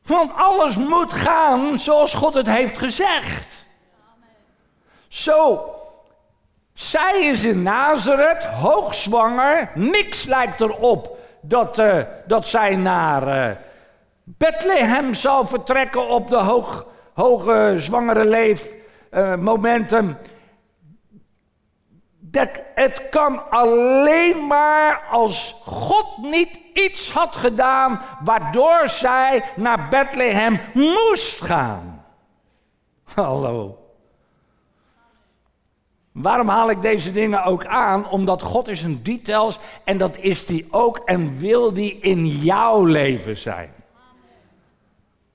Want 0.05 0.31
alles 0.35 0.75
moet 0.75 1.13
gaan 1.13 1.79
zoals 1.79 2.13
God 2.13 2.33
het 2.33 2.47
heeft 2.47 2.77
gezegd. 2.77 3.65
Zo, 5.07 5.65
zij 6.73 7.25
is 7.25 7.43
in 7.43 7.63
Nazareth, 7.63 8.43
hoogzwanger. 8.43 9.71
Niks 9.73 10.25
lijkt 10.25 10.61
erop 10.61 11.17
dat, 11.41 11.79
uh, 11.79 11.97
dat 12.27 12.47
zij 12.47 12.75
naar 12.75 13.27
uh, 13.27 13.55
Bethlehem 14.23 15.13
zal 15.13 15.45
vertrekken 15.45 16.07
op 16.07 16.29
de 16.29 16.37
hoog, 16.37 16.85
hoge 17.13 17.73
zwangere 17.77 18.25
leefmomenten. 18.25 20.05
Uh, 20.07 20.15
dat 22.33 22.61
het 22.75 23.09
kan 23.09 23.49
alleen 23.49 24.47
maar 24.47 25.03
als 25.11 25.55
God 25.65 26.17
niet 26.17 26.59
iets 26.73 27.11
had 27.11 27.35
gedaan 27.35 28.01
waardoor 28.23 28.89
zij 28.89 29.43
naar 29.55 29.87
Bethlehem 29.89 30.59
moest 30.73 31.41
gaan. 31.41 32.05
Hallo. 33.13 33.77
Waarom 36.11 36.47
haal 36.47 36.69
ik 36.69 36.81
deze 36.81 37.11
dingen 37.11 37.43
ook 37.43 37.65
aan? 37.65 38.09
Omdat 38.09 38.41
God 38.41 38.67
is 38.67 38.81
een 38.81 39.03
details 39.03 39.59
en 39.83 39.97
dat 39.97 40.17
is 40.17 40.45
die 40.45 40.67
ook 40.71 40.97
en 40.97 41.39
wil 41.39 41.73
die 41.73 41.99
in 41.99 42.27
jouw 42.27 42.85
leven 42.85 43.37
zijn. 43.37 43.73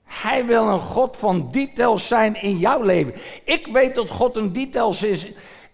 Hij 0.03 0.45
wil 0.45 0.67
een 0.67 0.79
God 0.79 1.17
van 1.17 1.51
details 1.51 2.07
zijn 2.07 2.41
in 2.41 2.57
jouw 2.57 2.81
leven. 2.81 3.13
Ik 3.43 3.67
weet 3.67 3.95
dat 3.95 4.09
God 4.09 4.35
een 4.35 4.53
details 4.53 5.03
is, 5.03 5.25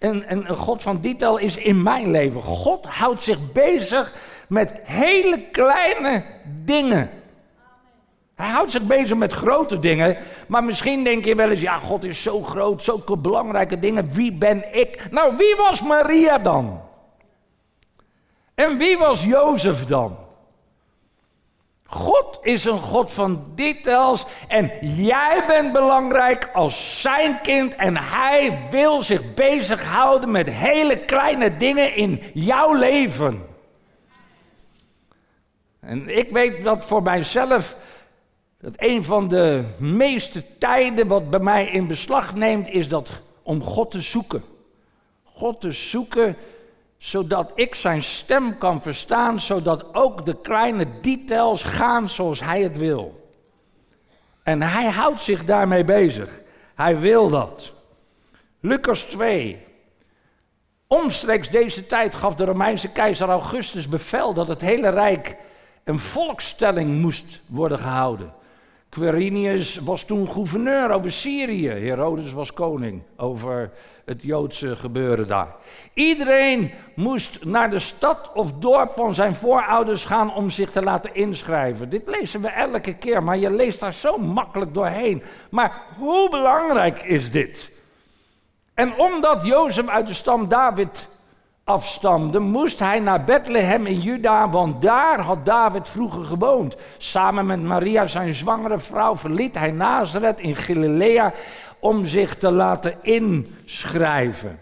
een, 0.05 0.47
God 0.47 0.81
van 0.81 1.01
detail 1.01 1.37
is 1.37 1.55
in 1.55 1.83
mijn 1.83 2.11
leven. 2.11 2.43
God 2.43 2.85
houdt 2.85 3.21
zich 3.21 3.51
bezig 3.51 4.13
met 4.47 4.73
hele 4.83 5.41
kleine 5.51 6.23
dingen. 6.63 7.09
Hij 8.35 8.49
houdt 8.49 8.71
zich 8.71 8.83
bezig 8.83 9.17
met 9.17 9.33
grote 9.33 9.79
dingen, 9.79 10.17
maar 10.47 10.63
misschien 10.63 11.03
denk 11.03 11.25
je 11.25 11.35
wel 11.35 11.49
eens, 11.49 11.61
ja, 11.61 11.77
God 11.77 12.03
is 12.03 12.21
zo 12.21 12.41
groot, 12.41 12.83
zulke 12.83 13.17
belangrijke 13.17 13.79
dingen, 13.79 14.11
wie 14.11 14.33
ben 14.33 14.75
ik? 14.75 15.07
Nou, 15.11 15.37
wie 15.37 15.55
was 15.55 15.81
Maria 15.81 16.37
dan? 16.37 16.81
En 18.55 18.77
wie 18.77 18.97
was 18.97 19.23
Jozef 19.23 19.85
dan? 19.85 20.24
God 21.87 22.37
is 22.41 22.65
een 22.65 22.79
God 22.79 23.11
van 23.11 23.43
details 23.55 24.25
en 24.47 24.71
jij 24.81 25.43
bent 25.47 25.71
belangrijk 25.71 26.49
als 26.53 27.01
zijn 27.01 27.41
kind 27.41 27.75
en 27.75 27.97
hij 27.97 28.67
wil 28.69 29.01
zich 29.01 29.33
bezighouden 29.33 30.31
met 30.31 30.49
hele 30.49 30.99
kleine 30.99 31.57
dingen 31.57 31.95
in 31.95 32.21
jouw 32.33 32.73
leven. 32.73 33.45
En 35.79 36.17
ik 36.17 36.31
weet 36.31 36.63
dat 36.63 36.85
voor 36.85 37.03
mijzelf 37.03 37.75
dat 38.59 38.73
een 38.75 39.03
van 39.03 39.27
de 39.27 39.63
meeste 39.77 40.43
tijden 40.57 41.07
wat 41.07 41.29
bij 41.29 41.39
mij 41.39 41.65
in 41.67 41.87
beslag 41.87 42.35
neemt, 42.35 42.67
is 42.67 42.87
dat 42.87 43.09
om 43.43 43.63
God 43.63 43.91
te 43.91 44.01
zoeken. 44.01 44.43
God 45.23 45.61
te 45.61 45.71
zoeken, 45.71 46.37
zodat 47.05 47.51
ik 47.55 47.75
zijn 47.75 48.03
stem 48.03 48.57
kan 48.57 48.81
verstaan, 48.81 49.39
zodat 49.39 49.95
ook 49.95 50.25
de 50.25 50.41
kleine 50.41 50.87
details 51.01 51.63
gaan 51.63 52.09
zoals 52.09 52.39
hij 52.39 52.61
het 52.61 52.77
wil. 52.77 53.29
En 54.43 54.61
hij 54.61 54.89
houdt 54.89 55.21
zich 55.21 55.45
daarmee 55.45 55.83
bezig. 55.83 56.41
Hij 56.75 56.99
wil 56.99 57.29
dat. 57.29 57.73
Lucas 58.59 59.01
2. 59.01 59.65
Omstreeks 60.87 61.49
deze 61.49 61.87
tijd 61.87 62.15
gaf 62.15 62.35
de 62.35 62.45
Romeinse 62.45 62.89
keizer 62.89 63.29
Augustus 63.29 63.89
bevel 63.89 64.33
dat 64.33 64.47
het 64.47 64.61
hele 64.61 64.89
rijk 64.89 65.37
een 65.83 65.99
volkstelling 65.99 67.01
moest 67.01 67.41
worden 67.45 67.77
gehouden. 67.77 68.33
Quirinius 68.95 69.77
was 69.77 70.03
toen 70.03 70.29
gouverneur 70.29 70.91
over 70.91 71.11
Syrië. 71.11 71.67
Herodes 71.67 72.33
was 72.33 72.53
koning 72.53 73.01
over 73.17 73.71
het 74.05 74.21
Joodse 74.21 74.75
gebeuren 74.75 75.27
daar. 75.27 75.55
Iedereen 75.93 76.71
moest 76.93 77.45
naar 77.45 77.69
de 77.69 77.79
stad 77.79 78.31
of 78.33 78.53
dorp 78.53 78.91
van 78.91 79.13
zijn 79.13 79.35
voorouders 79.35 80.03
gaan 80.05 80.33
om 80.33 80.49
zich 80.49 80.71
te 80.71 80.81
laten 80.81 81.15
inschrijven. 81.15 81.89
Dit 81.89 82.07
lezen 82.07 82.41
we 82.41 82.47
elke 82.47 82.93
keer, 82.93 83.23
maar 83.23 83.37
je 83.37 83.49
leest 83.49 83.79
daar 83.79 83.93
zo 83.93 84.17
makkelijk 84.17 84.73
doorheen. 84.73 85.23
Maar 85.49 85.83
hoe 85.97 86.29
belangrijk 86.29 87.03
is 87.03 87.31
dit? 87.31 87.71
En 88.73 88.99
omdat 88.99 89.45
Jozef 89.45 89.87
uit 89.87 90.07
de 90.07 90.13
stam 90.13 90.47
David 90.47 91.07
afstamde, 91.65 92.39
moest 92.39 92.79
hij 92.79 92.99
naar 92.99 93.23
Bethlehem 93.23 93.85
in 93.85 93.99
Juda, 93.99 94.49
want 94.49 94.81
daar 94.81 95.19
had 95.19 95.45
David 95.45 95.87
vroeger 95.87 96.25
gewoond. 96.25 96.75
Samen 96.97 97.45
met 97.45 97.63
Maria, 97.63 98.07
zijn 98.07 98.33
zwangere 98.33 98.79
vrouw, 98.79 99.15
verliet 99.15 99.57
hij 99.57 99.71
Nazareth 99.71 100.39
in 100.39 100.55
Galilea 100.55 101.33
om 101.79 102.05
zich 102.05 102.35
te 102.35 102.51
laten 102.51 102.97
inschrijven. 103.01 104.59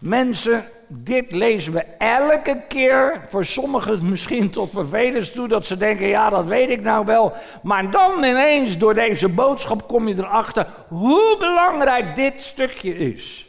Mensen, 0.00 0.64
dit 0.88 1.32
lezen 1.32 1.72
we 1.72 1.84
elke 1.98 2.62
keer, 2.68 3.20
voor 3.28 3.44
sommigen 3.44 4.10
misschien 4.10 4.50
tot 4.50 4.70
vervelens 4.70 5.32
toe, 5.32 5.48
dat 5.48 5.66
ze 5.66 5.76
denken, 5.76 6.06
ja 6.06 6.30
dat 6.30 6.44
weet 6.44 6.70
ik 6.70 6.82
nou 6.82 7.04
wel. 7.04 7.32
Maar 7.62 7.90
dan 7.90 8.24
ineens 8.24 8.78
door 8.78 8.94
deze 8.94 9.28
boodschap 9.28 9.88
kom 9.88 10.08
je 10.08 10.14
erachter 10.14 10.66
hoe 10.88 11.36
belangrijk 11.38 12.16
dit 12.16 12.40
stukje 12.40 12.96
is 12.96 13.45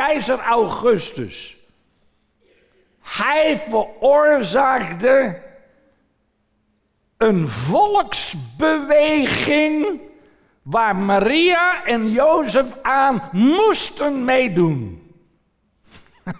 keizer 0.00 0.40
Augustus. 0.40 1.56
Hij 3.00 3.58
veroorzaakte 3.58 5.42
een 7.16 7.48
volksbeweging 7.48 10.00
waar 10.62 10.96
Maria 10.96 11.84
en 11.84 12.10
Jozef 12.10 12.76
aan 12.82 13.22
moesten 13.32 14.24
meedoen. 14.24 15.12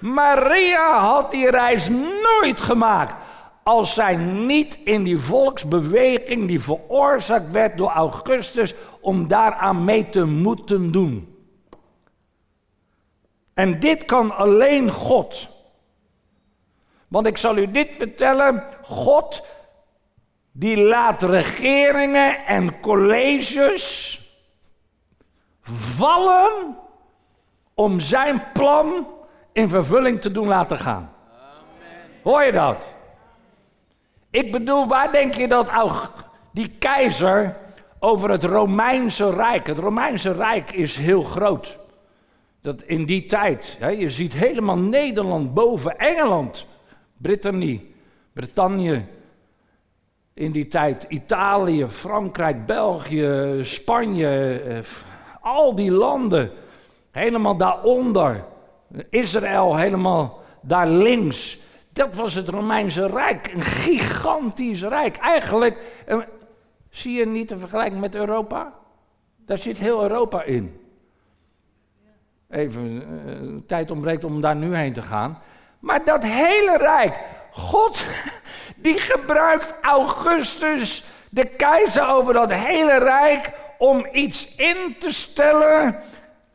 Maria 0.00 0.98
had 0.98 1.30
die 1.30 1.50
reis 1.50 1.88
nooit 2.22 2.60
gemaakt 2.60 3.14
als 3.62 3.94
zij 3.94 4.16
niet 4.16 4.78
in 4.84 5.04
die 5.04 5.18
volksbeweging 5.18 6.46
die 6.46 6.60
veroorzaakt 6.60 7.52
werd 7.52 7.76
door 7.76 7.90
Augustus 7.90 8.74
om 9.00 9.28
daaraan 9.28 9.84
mee 9.84 10.08
te 10.08 10.24
moeten 10.24 10.92
doen. 10.92 11.27
En 13.58 13.80
dit 13.80 14.04
kan 14.04 14.36
alleen 14.36 14.90
God. 14.90 15.48
Want 17.08 17.26
ik 17.26 17.36
zal 17.36 17.56
u 17.56 17.70
dit 17.70 17.94
vertellen: 17.94 18.64
God 18.82 19.42
die 20.52 20.76
laat 20.76 21.22
regeringen 21.22 22.46
en 22.46 22.80
colleges 22.80 24.20
vallen 25.62 26.76
om 27.74 28.00
zijn 28.00 28.42
plan 28.52 29.06
in 29.52 29.68
vervulling 29.68 30.20
te 30.20 30.30
doen 30.30 30.48
laten 30.48 30.78
gaan. 30.78 31.12
Amen. 31.32 32.10
Hoor 32.22 32.42
je 32.42 32.52
dat? 32.52 32.94
Ik 34.30 34.52
bedoel, 34.52 34.86
waar 34.86 35.12
denk 35.12 35.34
je 35.34 35.48
dat 35.48 35.70
die 36.52 36.68
keizer 36.78 37.56
over 37.98 38.30
het 38.30 38.44
Romeinse 38.44 39.30
Rijk? 39.30 39.66
Het 39.66 39.78
Romeinse 39.78 40.32
Rijk 40.32 40.72
is 40.72 40.96
heel 40.96 41.22
groot. 41.22 41.78
Dat 42.60 42.82
in 42.82 43.06
die 43.06 43.26
tijd, 43.26 43.76
hè, 43.78 43.88
je 43.88 44.10
ziet 44.10 44.32
helemaal 44.32 44.78
Nederland 44.78 45.54
boven 45.54 45.98
Engeland, 45.98 46.66
Brittany, 47.16 47.84
Bretagne. 48.32 49.04
In 50.34 50.52
die 50.52 50.68
tijd 50.68 51.06
Italië, 51.08 51.86
Frankrijk, 51.88 52.66
België, 52.66 53.58
Spanje, 53.62 54.60
eh, 54.60 54.78
al 55.40 55.74
die 55.74 55.90
landen. 55.90 56.50
Helemaal 57.10 57.56
daaronder. 57.56 58.44
Israël 59.10 59.76
helemaal 59.76 60.40
daar 60.62 60.88
links. 60.88 61.58
Dat 61.92 62.14
was 62.14 62.34
het 62.34 62.48
Romeinse 62.48 63.06
Rijk. 63.06 63.52
Een 63.52 63.60
gigantisch 63.60 64.82
rijk. 64.82 65.16
Eigenlijk, 65.16 66.02
eh, 66.06 66.18
zie 66.90 67.16
je 67.16 67.26
niet 67.26 67.48
te 67.48 67.58
vergelijken 67.58 68.00
met 68.00 68.14
Europa? 68.14 68.74
Daar 69.36 69.58
zit 69.58 69.78
heel 69.78 70.02
Europa 70.02 70.42
in 70.42 70.87
even 72.50 73.02
uh, 73.26 73.60
tijd 73.66 73.90
ontbreekt 73.90 74.24
om 74.24 74.40
daar 74.40 74.56
nu 74.56 74.76
heen 74.76 74.92
te 74.92 75.02
gaan. 75.02 75.38
Maar 75.78 76.04
dat 76.04 76.22
hele 76.22 76.76
rijk, 76.76 77.18
God, 77.52 78.06
die 78.76 78.98
gebruikt 78.98 79.74
Augustus, 79.82 81.04
de 81.30 81.44
keizer 81.44 82.08
over 82.08 82.32
dat 82.32 82.52
hele 82.52 82.98
rijk, 82.98 83.52
om 83.78 84.06
iets 84.12 84.54
in 84.54 84.96
te 84.98 85.10
stellen 85.10 85.96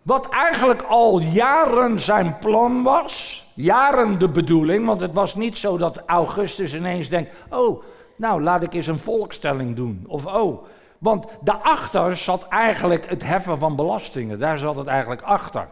wat 0.02 0.30
eigenlijk 0.30 0.82
al 0.82 1.20
jaren 1.20 2.00
zijn 2.00 2.38
plan 2.38 2.84
was. 2.84 3.42
Jaren 3.56 4.20
de 4.20 4.30
bedoeling, 4.30 4.86
want 4.86 5.02
het 5.02 5.14
was 5.14 5.36
niet 5.36 5.58
zo 5.58 5.78
dat 5.78 6.04
Augustus 6.06 6.74
ineens 6.74 7.10
denkt: 7.10 7.36
oh, 7.50 7.84
nou 8.16 8.44
laat 8.44 8.64
ik 8.64 8.74
eens 8.74 8.88
een 8.88 9.00
volkstelling 9.00 9.76
doen. 9.76 10.04
Of 10.08 10.26
oh, 10.26 10.64
want 10.98 11.26
daarachter 11.42 12.18
zat 12.18 12.48
eigenlijk 12.48 13.10
het 13.10 13.24
heffen 13.24 13.58
van 13.58 13.76
belastingen. 13.76 14.40
Daar 14.40 14.58
zat 14.58 14.78
het 14.78 14.88
eigenlijk 14.88 15.22
achter 15.22 15.68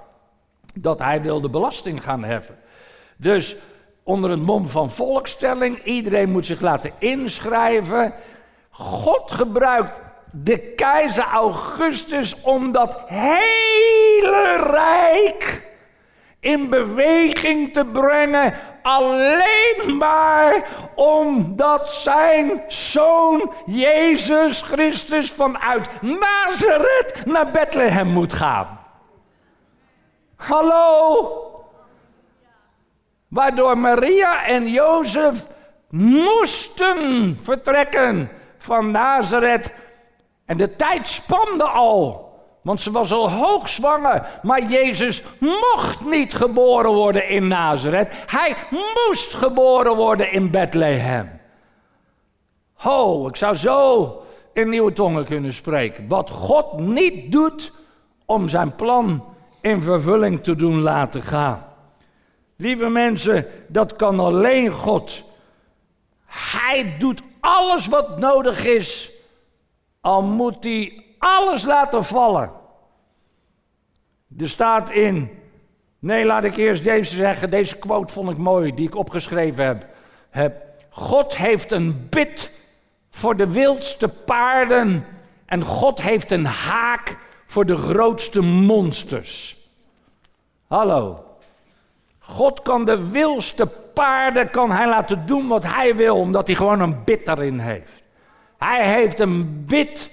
dat 0.73 0.99
hij 0.99 1.21
wilde 1.21 1.49
belasting 1.49 2.03
gaan 2.03 2.23
heffen. 2.23 2.57
Dus 3.17 3.55
onder 4.03 4.29
het 4.29 4.41
mom 4.41 4.67
van 4.67 4.89
volkstelling. 4.89 5.83
Iedereen 5.83 6.31
moet 6.31 6.45
zich 6.45 6.61
laten 6.61 6.91
inschrijven. 6.97 8.13
God 8.69 9.31
gebruikt 9.31 10.01
de 10.31 10.57
keizer 10.57 11.23
Augustus 11.23 12.35
om 12.41 12.71
dat 12.71 12.97
hele 13.07 14.69
rijk 14.71 15.69
in 16.39 16.69
beweging 16.69 17.73
te 17.73 17.85
brengen. 17.85 18.53
Alleen 18.81 19.97
maar 19.97 20.67
omdat 20.95 21.89
zijn 21.89 22.63
zoon 22.67 23.53
Jezus 23.65 24.61
Christus 24.61 25.31
vanuit 25.31 25.89
Nazareth 26.01 27.21
naar 27.25 27.51
Bethlehem 27.51 28.07
moet 28.07 28.33
gaan. 28.33 28.80
Hallo? 30.41 31.38
Waardoor 33.27 33.77
Maria 33.77 34.45
en 34.45 34.67
Jozef 34.67 35.48
moesten 35.89 37.38
vertrekken 37.41 38.29
van 38.57 38.91
Nazareth. 38.91 39.74
En 40.45 40.57
de 40.57 40.75
tijd 40.75 41.07
spande 41.07 41.63
al. 41.63 42.29
Want 42.62 42.81
ze 42.81 42.91
was 42.91 43.12
al 43.12 43.31
hoogzwanger. 43.31 44.39
Maar 44.41 44.63
Jezus 44.63 45.24
mocht 45.39 46.05
niet 46.05 46.33
geboren 46.33 46.91
worden 46.91 47.27
in 47.27 47.48
Nazareth. 47.48 48.13
Hij 48.25 48.55
moest 48.69 49.33
geboren 49.33 49.95
worden 49.95 50.31
in 50.31 50.51
Bethlehem. 50.51 51.39
Ho, 52.74 53.27
ik 53.27 53.36
zou 53.36 53.55
zo 53.55 54.15
in 54.53 54.69
nieuwe 54.69 54.93
tongen 54.93 55.25
kunnen 55.25 55.53
spreken. 55.53 56.07
Wat 56.07 56.29
God 56.29 56.79
niet 56.79 57.31
doet 57.31 57.71
om 58.25 58.50
zijn 58.50 58.75
plan 58.75 59.30
in 59.62 59.82
vervulling 59.82 60.44
te 60.44 60.56
doen 60.56 60.80
laten 60.82 61.22
gaan. 61.22 61.65
Lieve 62.56 62.89
mensen, 62.89 63.46
dat 63.68 63.96
kan 63.96 64.20
alleen 64.20 64.72
God. 64.72 65.24
Hij 66.25 66.96
doet 67.00 67.22
alles 67.39 67.88
wat 67.88 68.20
nodig 68.20 68.65
is, 68.65 69.12
al 70.01 70.22
moet 70.24 70.63
hij 70.63 71.03
alles 71.20 71.63
laten 71.63 72.03
vallen. 72.03 72.51
Er 74.38 74.50
staat 74.50 74.89
in, 74.89 75.30
nee 76.00 76.25
laat 76.25 76.44
ik 76.44 76.56
eerst 76.56 76.84
deze 76.84 77.15
zeggen, 77.15 77.50
deze 77.50 77.77
quote 77.77 78.13
vond 78.13 78.30
ik 78.30 78.38
mooi, 78.38 78.74
die 78.74 78.88
ik 78.88 78.96
opgeschreven 78.96 79.82
heb. 80.30 80.65
God 80.89 81.36
heeft 81.36 81.72
een 81.72 82.08
bid 82.10 82.51
voor 83.10 83.36
de 83.36 83.51
wildste 83.51 84.08
paarden 84.08 85.06
en 85.46 85.63
God 85.63 86.01
heeft 86.01 86.32
een 86.32 86.46
haak 86.46 87.18
voor 87.51 87.65
de 87.65 87.77
grootste 87.77 88.41
monsters. 88.41 89.58
Hallo. 90.67 91.24
God 92.20 92.62
kan 92.62 92.86
de 92.86 93.10
wilste 93.10 93.67
paarden 93.93 94.50
kan 94.50 94.72
hij 94.72 94.88
laten 94.88 95.25
doen 95.25 95.48
wat 95.48 95.63
hij 95.63 95.96
wil, 95.96 96.15
omdat 96.15 96.48
hij 96.48 96.55
gewoon 96.55 96.79
een 96.79 97.03
bid 97.03 97.27
erin 97.27 97.60
heeft. 97.60 98.03
Hij 98.58 98.88
heeft 98.88 99.20
een 99.20 99.65
bid 99.65 100.12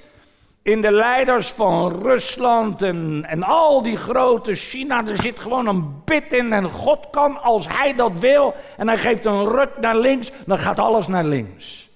in 0.62 0.82
de 0.82 0.92
leiders 0.92 1.48
van 1.48 2.02
Rusland 2.02 2.82
en, 2.82 3.24
en 3.28 3.42
al 3.42 3.82
die 3.82 3.96
grote 3.96 4.54
China. 4.54 5.06
Er 5.06 5.22
zit 5.22 5.38
gewoon 5.38 5.66
een 5.66 6.02
bid 6.04 6.32
in 6.32 6.52
en 6.52 6.64
God 6.64 7.06
kan 7.10 7.42
als 7.42 7.68
hij 7.68 7.94
dat 7.94 8.12
wil 8.18 8.54
en 8.76 8.88
hij 8.88 8.98
geeft 8.98 9.24
een 9.24 9.48
ruk 9.48 9.70
naar 9.80 9.96
links, 9.96 10.30
dan 10.46 10.58
gaat 10.58 10.78
alles 10.78 11.06
naar 11.06 11.24
links. 11.24 11.88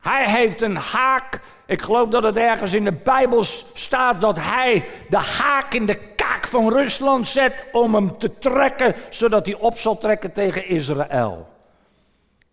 Hij 0.00 0.30
heeft 0.30 0.60
een 0.60 0.76
haak. 0.76 1.40
Ik 1.70 1.82
geloof 1.82 2.08
dat 2.08 2.22
het 2.22 2.36
ergens 2.36 2.72
in 2.72 2.84
de 2.84 2.92
Bijbel 2.92 3.44
staat 3.72 4.20
dat 4.20 4.38
hij 4.40 4.84
de 5.08 5.16
haak 5.16 5.74
in 5.74 5.86
de 5.86 5.94
kaak 5.94 6.46
van 6.46 6.72
Rusland 6.72 7.26
zet 7.26 7.66
om 7.72 7.94
hem 7.94 8.18
te 8.18 8.38
trekken, 8.38 8.94
zodat 9.10 9.46
hij 9.46 9.54
op 9.54 9.78
zal 9.78 9.98
trekken 9.98 10.32
tegen 10.32 10.66
Israël. 10.66 11.48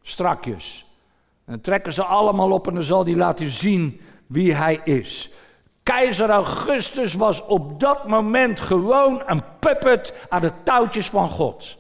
Strakjes. 0.02 0.86
En 1.46 1.52
dan 1.52 1.62
trekken 1.62 1.94
ze 1.94 2.04
allemaal 2.04 2.52
op 2.52 2.68
en 2.68 2.74
dan 2.74 2.84
zal 2.84 3.06
hij 3.06 3.16
laten 3.16 3.50
zien 3.50 4.02
wie 4.28 4.54
hij 4.54 4.82
is. 4.84 5.30
Keizer 5.84 6.30
Augustus 6.30 7.14
was 7.14 7.46
op 7.46 7.80
dat 7.80 8.08
moment 8.08 8.60
gewoon 8.60 9.22
een 9.26 9.42
puppet 9.60 10.28
aan 10.30 10.42
de 10.42 10.52
touwtjes 10.64 11.10
van 11.10 11.30
God. 11.30 11.78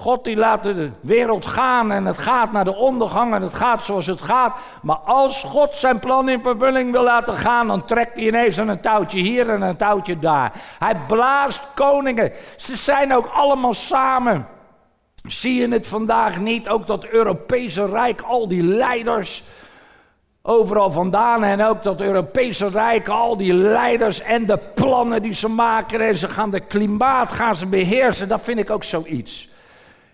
God 0.00 0.24
die 0.24 0.36
laat 0.36 0.62
de 0.62 0.90
wereld 1.00 1.46
gaan 1.46 1.92
en 1.92 2.04
het 2.04 2.18
gaat 2.18 2.52
naar 2.52 2.64
de 2.64 2.76
ondergang 2.76 3.34
en 3.34 3.42
het 3.42 3.54
gaat 3.54 3.82
zoals 3.82 4.06
het 4.06 4.22
gaat. 4.22 4.58
Maar 4.82 4.96
als 4.96 5.42
God 5.42 5.74
zijn 5.74 5.98
plan 5.98 6.28
in 6.28 6.42
vervulling 6.42 6.92
wil 6.92 7.02
laten 7.02 7.34
gaan, 7.34 7.66
dan 7.66 7.84
trekt 7.84 8.16
hij 8.16 8.26
ineens 8.26 8.56
een 8.56 8.80
touwtje 8.80 9.20
hier 9.20 9.48
en 9.48 9.62
een 9.62 9.76
touwtje 9.76 10.18
daar. 10.18 10.52
Hij 10.78 10.96
blaast 11.06 11.60
koningen. 11.74 12.32
Ze 12.56 12.76
zijn 12.76 13.14
ook 13.14 13.26
allemaal 13.26 13.74
samen. 13.74 14.46
Zie 15.22 15.60
je 15.60 15.68
het 15.68 15.86
vandaag 15.86 16.40
niet? 16.40 16.68
Ook 16.68 16.86
dat 16.86 17.06
Europese 17.06 17.86
Rijk, 17.86 18.20
al 18.20 18.48
die 18.48 18.62
leiders 18.62 19.44
overal 20.42 20.90
vandaan 20.90 21.44
en 21.44 21.64
ook 21.64 21.82
dat 21.82 22.00
Europese 22.00 22.68
Rijk, 22.68 23.08
al 23.08 23.36
die 23.36 23.54
leiders 23.54 24.20
en 24.20 24.46
de 24.46 24.58
plannen 24.74 25.22
die 25.22 25.34
ze 25.34 25.48
maken 25.48 26.00
en 26.00 26.16
ze 26.16 26.28
gaan 26.28 26.50
de 26.50 26.60
klimaat 26.60 27.32
gaan 27.32 27.54
ze 27.54 27.66
beheersen, 27.66 28.28
dat 28.28 28.42
vind 28.42 28.58
ik 28.58 28.70
ook 28.70 28.84
zoiets. 28.84 29.48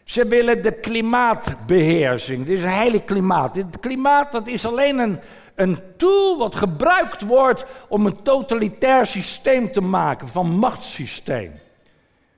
Ze 0.07 0.27
willen 0.27 0.63
de 0.63 0.73
klimaatbeheersing. 0.73 2.47
Dit 2.47 2.59
is 2.59 2.63
een 2.63 2.69
hele 2.69 3.05
klimaat. 3.05 3.55
Dit 3.55 3.81
klimaat 3.81 4.33
dat 4.33 4.47
is 4.47 4.67
alleen 4.67 4.99
een, 4.99 5.21
een 5.55 5.79
tool 5.97 6.39
wat 6.39 6.55
gebruikt 6.55 7.23
wordt 7.23 7.65
om 7.89 8.07
een 8.07 8.23
totalitair 8.23 9.07
systeem 9.07 9.73
te 9.73 9.81
maken, 9.81 10.29
van 10.29 10.47
machtssysteem. 10.47 11.53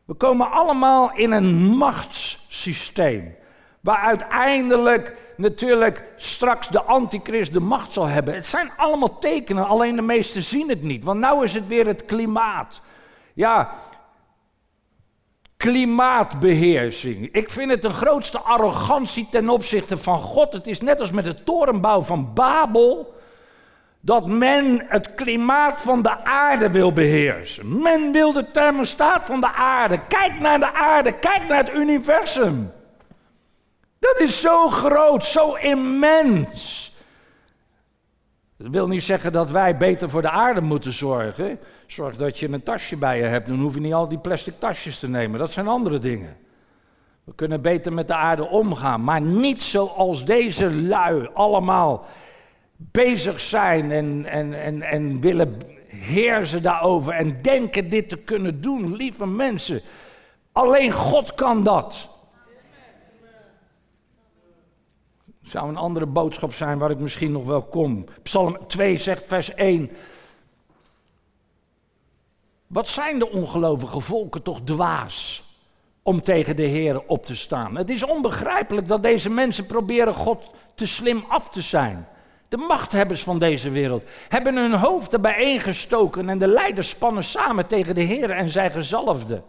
We 0.04 0.14
komen 0.14 0.50
allemaal 0.50 1.12
in 1.14 1.33
een 1.33 1.54
machtssysteem. 1.76 3.35
Waar 3.81 3.98
uiteindelijk 3.98 5.16
natuurlijk 5.37 6.02
straks 6.16 6.68
de 6.68 6.83
antichrist 6.83 7.52
de 7.52 7.61
macht 7.61 7.92
zal 7.92 8.07
hebben. 8.07 8.35
Het 8.35 8.46
zijn 8.46 8.70
allemaal 8.76 9.18
tekenen, 9.18 9.66
alleen 9.66 9.96
de 9.96 10.02
meesten 10.02 10.42
zien 10.42 10.68
het 10.68 10.83
niet. 10.83 11.04
Want 11.04 11.20
nu 11.20 11.42
is 11.42 11.54
het 11.54 11.66
weer 11.66 11.87
het 11.87 12.04
klimaat. 12.04 12.81
Ja, 13.35 13.70
klimaatbeheersing. 15.59 17.29
Ik 17.33 17.51
vind 17.51 17.71
het 17.71 17.85
een 17.85 17.92
grootste 17.92 18.38
arrogantie 18.38 19.29
ten 19.31 19.49
opzichte 19.49 19.97
van 19.97 20.18
God. 20.18 20.53
Het 20.53 20.66
is 20.66 20.81
net 20.81 21.01
als 21.01 21.11
met 21.11 21.25
de 21.25 21.44
torenbouw 21.44 22.03
van 22.03 22.35
Babel. 22.35 23.16
Dat 24.01 24.27
men 24.27 24.85
het 24.88 25.14
klimaat 25.14 25.81
van 25.81 26.03
de 26.03 26.25
aarde 26.25 26.71
wil 26.71 26.92
beheersen. 26.92 27.83
Men 27.83 28.12
wil 28.12 28.33
de 28.33 28.51
thermostaat 28.51 29.27
van 29.27 29.40
de 29.40 29.53
aarde. 29.53 30.01
Kijk 30.09 30.40
naar 30.40 30.59
de 30.59 30.73
aarde, 30.73 31.12
kijk 31.12 31.47
naar 31.49 31.59
het 31.59 31.75
universum. 31.75 32.73
Dat 33.99 34.21
is 34.21 34.40
zo 34.40 34.68
groot, 34.68 35.25
zo 35.25 35.55
immens. 35.55 36.88
Dat 38.59 38.71
wil 38.71 38.88
niet 38.88 39.03
zeggen 39.03 39.33
dat 39.33 39.51
wij 39.51 39.77
beter 39.77 40.11
voor 40.11 40.23
de 40.23 40.31
aarde 40.31 40.61
moeten 40.61 40.92
zorgen. 40.92 41.59
Zorg 41.87 42.16
dat 42.16 42.38
je 42.38 42.49
een 42.49 42.62
tasje 42.62 42.97
bij 42.97 43.18
je 43.18 43.25
hebt, 43.25 43.47
dan 43.47 43.61
hoef 43.61 43.75
je 43.75 43.81
niet 43.81 43.94
al 43.94 44.09
die 44.09 44.18
plastic 44.18 44.55
tasjes 44.59 44.99
te 44.99 45.09
nemen. 45.09 45.38
Dat 45.38 45.53
zijn 45.53 45.68
andere 45.68 45.99
dingen. 45.99 46.37
We 47.25 47.35
kunnen 47.35 47.62
beter 47.62 47.92
met 47.92 48.07
de 48.07 48.14
aarde 48.14 48.49
omgaan, 48.49 49.05
maar 49.05 49.21
niet 49.21 49.62
zoals 49.62 50.25
deze 50.25 50.73
lui 50.73 51.29
allemaal 51.35 52.05
bezig 52.77 53.40
zijn 53.40 53.90
en, 53.90 54.25
en, 54.25 54.62
en, 54.62 54.83
en 54.83 55.21
willen 55.21 55.57
heersen 55.87 56.62
daarover 56.62 57.12
en 57.12 57.42
denken 57.42 57.88
dit 57.88 58.09
te 58.09 58.16
kunnen 58.16 58.61
doen. 58.61 58.97
Lieve 58.97 59.27
mensen, 59.27 59.83
alleen 60.53 60.92
God 60.92 61.35
kan 61.35 61.62
dat. 61.64 62.17
Zou 65.51 65.69
een 65.69 65.77
andere 65.77 66.07
boodschap 66.07 66.55
zijn 66.55 66.79
waar 66.79 66.91
ik 66.91 66.99
misschien 66.99 67.33
nog 67.33 67.45
wel 67.45 67.63
kom. 67.63 68.05
Psalm 68.23 68.59
2 68.67 68.99
zegt 68.99 69.27
vers 69.27 69.55
1. 69.55 69.91
Wat 72.67 72.89
zijn 72.89 73.19
de 73.19 73.31
ongelovige 73.31 74.01
volken 74.01 74.43
toch 74.43 74.61
dwaas 74.65 75.45
om 76.03 76.23
tegen 76.23 76.57
de 76.57 76.63
Heer 76.63 77.03
op 77.07 77.27
te 77.27 77.37
staan? 77.37 77.77
Het 77.77 77.91
is 77.91 78.05
onbegrijpelijk 78.05 78.89
dat 78.89 79.03
deze 79.03 79.31
mensen 79.31 79.67
proberen 79.67 80.15
God 80.15 80.51
te 80.75 80.87
slim 80.87 81.25
af 81.29 81.51
te 81.51 81.63
zijn. 81.63 82.09
De 82.49 82.57
machthebbers 82.57 83.23
van 83.23 83.39
deze 83.39 83.71
wereld 83.71 84.03
hebben 84.29 84.57
hun 84.57 84.75
hoofden 84.75 85.21
bijeengestoken 85.21 86.29
en 86.29 86.39
de 86.39 86.47
leiders 86.47 86.89
spannen 86.89 87.25
samen 87.25 87.67
tegen 87.67 87.95
de 87.95 88.01
Heer 88.01 88.31
en 88.31 88.49
zijn 88.49 88.71
gezalfde. 88.71 89.43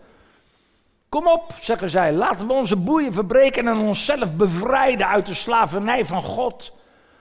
Kom 1.09 1.27
op, 1.27 1.53
zeggen 1.59 1.89
zij, 1.89 2.13
laten 2.13 2.47
we 2.47 2.53
onze 2.53 2.75
boeien 2.75 3.13
verbreken 3.13 3.67
en 3.67 3.77
onszelf 3.77 4.35
bevrijden 4.35 5.07
uit 5.07 5.25
de 5.25 5.33
slavernij 5.33 6.05
van 6.05 6.23
God. 6.23 6.73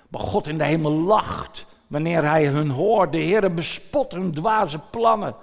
Maar 0.09 0.21
God 0.21 0.49
in 0.49 0.59
de 0.59 0.65
hemel 0.65 0.93
lacht 0.93 1.67
wanneer 1.87 2.25
hij 2.25 2.47
hun 2.47 2.71
hoort. 2.71 3.13
De 3.13 3.19
Heer 3.19 3.55
bespot 3.55 4.13
hun 4.13 4.35
dwaze 4.35 4.79
plannen. 4.91 5.35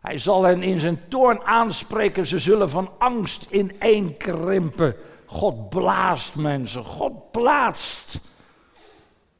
Hij 0.00 0.18
zal 0.18 0.42
hen 0.42 0.62
in 0.62 0.78
zijn 0.78 1.00
toorn 1.08 1.42
aanspreken. 1.42 2.26
Ze 2.26 2.38
zullen 2.38 2.70
van 2.70 2.90
angst 2.98 3.46
ineenkrimpen. 3.50 4.96
God 5.26 5.68
blaast 5.68 6.34
mensen. 6.34 6.84
God 6.84 7.30
plaatst. 7.30 8.20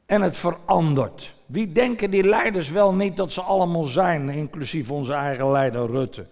En 0.05 0.21
het 0.21 0.37
verandert. 0.37 1.33
Wie 1.45 1.71
denken 1.71 2.11
die 2.11 2.27
leiders 2.27 2.69
wel 2.69 2.93
niet 2.93 3.17
dat 3.17 3.31
ze 3.31 3.41
allemaal 3.41 3.83
zijn, 3.83 4.29
inclusief 4.29 4.91
onze 4.91 5.13
eigen 5.13 5.51
leider 5.51 5.85
Rutte? 5.85 6.27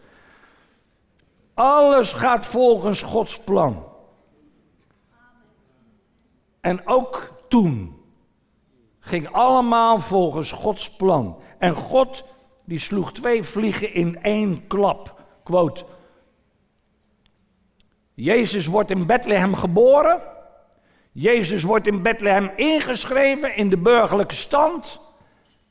Alles 1.54 2.14
gaat 2.14 2.46
volgens 2.46 3.02
Gods 3.02 3.40
plan. 3.40 3.86
En 6.62 6.88
ook 6.88 7.34
toen 7.48 8.02
ging 9.00 9.32
allemaal 9.32 10.00
volgens 10.00 10.52
Gods 10.52 10.96
plan. 10.96 11.42
En 11.58 11.74
God 11.74 12.24
die 12.66 12.80
sloeg 12.80 13.12
twee 13.12 13.44
vliegen 13.44 13.94
in 13.94 14.22
één 14.22 14.68
klap. 14.68 15.22
Quote. 15.44 15.86
Jezus 18.14 18.66
wordt 18.66 18.92
in 18.92 19.06
Bethlehem 19.06 19.56
geboren. 19.56 20.22
Jezus 21.12 21.64
wordt 21.64 21.88
in 21.88 22.02
Bethlehem 22.02 22.52
ingeschreven 22.56 23.56
in 23.56 23.70
de 23.70 23.78
burgerlijke 23.78 24.36
stand. 24.36 25.00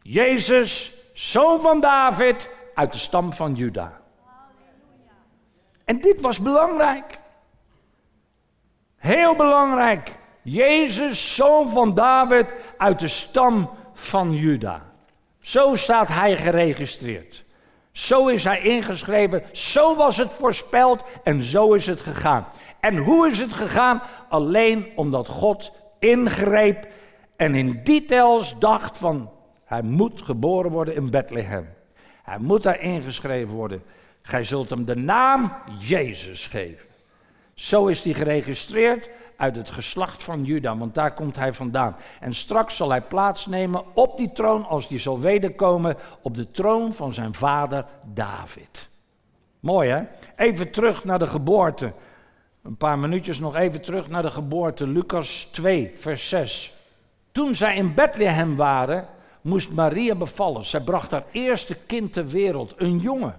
Jezus, 0.02 0.92
zoon 1.12 1.60
van 1.60 1.80
David, 1.80 2.48
uit 2.74 2.92
de 2.92 2.98
stam 2.98 3.32
van 3.32 3.54
Juda. 3.54 4.01
En 5.92 6.00
dit 6.00 6.20
was 6.20 6.40
belangrijk. 6.40 7.18
Heel 8.96 9.34
belangrijk. 9.34 10.18
Jezus, 10.42 11.34
zoon 11.34 11.68
van 11.68 11.94
David, 11.94 12.46
uit 12.76 12.98
de 12.98 13.08
stam 13.08 13.70
van 13.92 14.34
Juda. 14.34 14.82
Zo 15.40 15.74
staat 15.74 16.08
hij 16.08 16.36
geregistreerd. 16.36 17.44
Zo 17.90 18.26
is 18.26 18.44
hij 18.44 18.60
ingeschreven, 18.60 19.42
zo 19.52 19.96
was 19.96 20.16
het 20.16 20.32
voorspeld 20.32 21.02
en 21.24 21.42
zo 21.42 21.72
is 21.72 21.86
het 21.86 22.00
gegaan. 22.00 22.46
En 22.80 22.96
hoe 22.96 23.26
is 23.28 23.38
het 23.38 23.52
gegaan? 23.52 24.02
Alleen 24.28 24.92
omdat 24.96 25.28
God 25.28 25.72
ingreep 25.98 26.86
en 27.36 27.54
in 27.54 27.80
details 27.84 28.58
dacht 28.58 28.96
van 28.96 29.30
hij 29.64 29.82
moet 29.82 30.22
geboren 30.22 30.70
worden 30.70 30.94
in 30.94 31.10
Bethlehem. 31.10 31.68
Hij 32.22 32.38
moet 32.38 32.62
daar 32.62 32.80
ingeschreven 32.80 33.54
worden. 33.54 33.82
Gij 34.22 34.44
zult 34.44 34.70
hem 34.70 34.84
de 34.84 34.96
naam 34.96 35.52
Jezus 35.78 36.46
geven. 36.46 36.88
Zo 37.54 37.86
is 37.86 38.04
hij 38.04 38.14
geregistreerd 38.14 39.08
uit 39.36 39.56
het 39.56 39.70
geslacht 39.70 40.22
van 40.22 40.44
Juda, 40.44 40.76
want 40.76 40.94
daar 40.94 41.14
komt 41.14 41.36
hij 41.36 41.52
vandaan. 41.52 41.96
En 42.20 42.34
straks 42.34 42.76
zal 42.76 42.90
hij 42.90 43.00
plaatsnemen 43.00 43.84
op 43.94 44.16
die 44.16 44.32
troon, 44.32 44.66
als 44.66 44.88
hij 44.88 44.98
zal 44.98 45.20
wederkomen, 45.20 45.96
op 46.22 46.36
de 46.36 46.50
troon 46.50 46.92
van 46.92 47.12
zijn 47.12 47.34
vader 47.34 47.84
David. 48.04 48.88
Mooi 49.60 49.90
hè? 49.90 50.02
Even 50.36 50.70
terug 50.70 51.04
naar 51.04 51.18
de 51.18 51.26
geboorte. 51.26 51.92
Een 52.62 52.76
paar 52.76 52.98
minuutjes 52.98 53.38
nog 53.38 53.56
even 53.56 53.80
terug 53.80 54.08
naar 54.08 54.22
de 54.22 54.30
geboorte. 54.30 54.86
Lucas 54.86 55.48
2, 55.52 55.90
vers 55.94 56.28
6. 56.28 56.74
Toen 57.32 57.54
zij 57.54 57.76
in 57.76 57.94
Bethlehem 57.94 58.56
waren, 58.56 59.06
moest 59.40 59.72
Maria 59.72 60.14
bevallen. 60.14 60.64
Zij 60.64 60.80
bracht 60.80 61.10
haar 61.10 61.24
eerste 61.30 61.74
kind 61.74 62.12
ter 62.12 62.26
wereld, 62.26 62.74
een 62.76 62.98
jongen. 62.98 63.36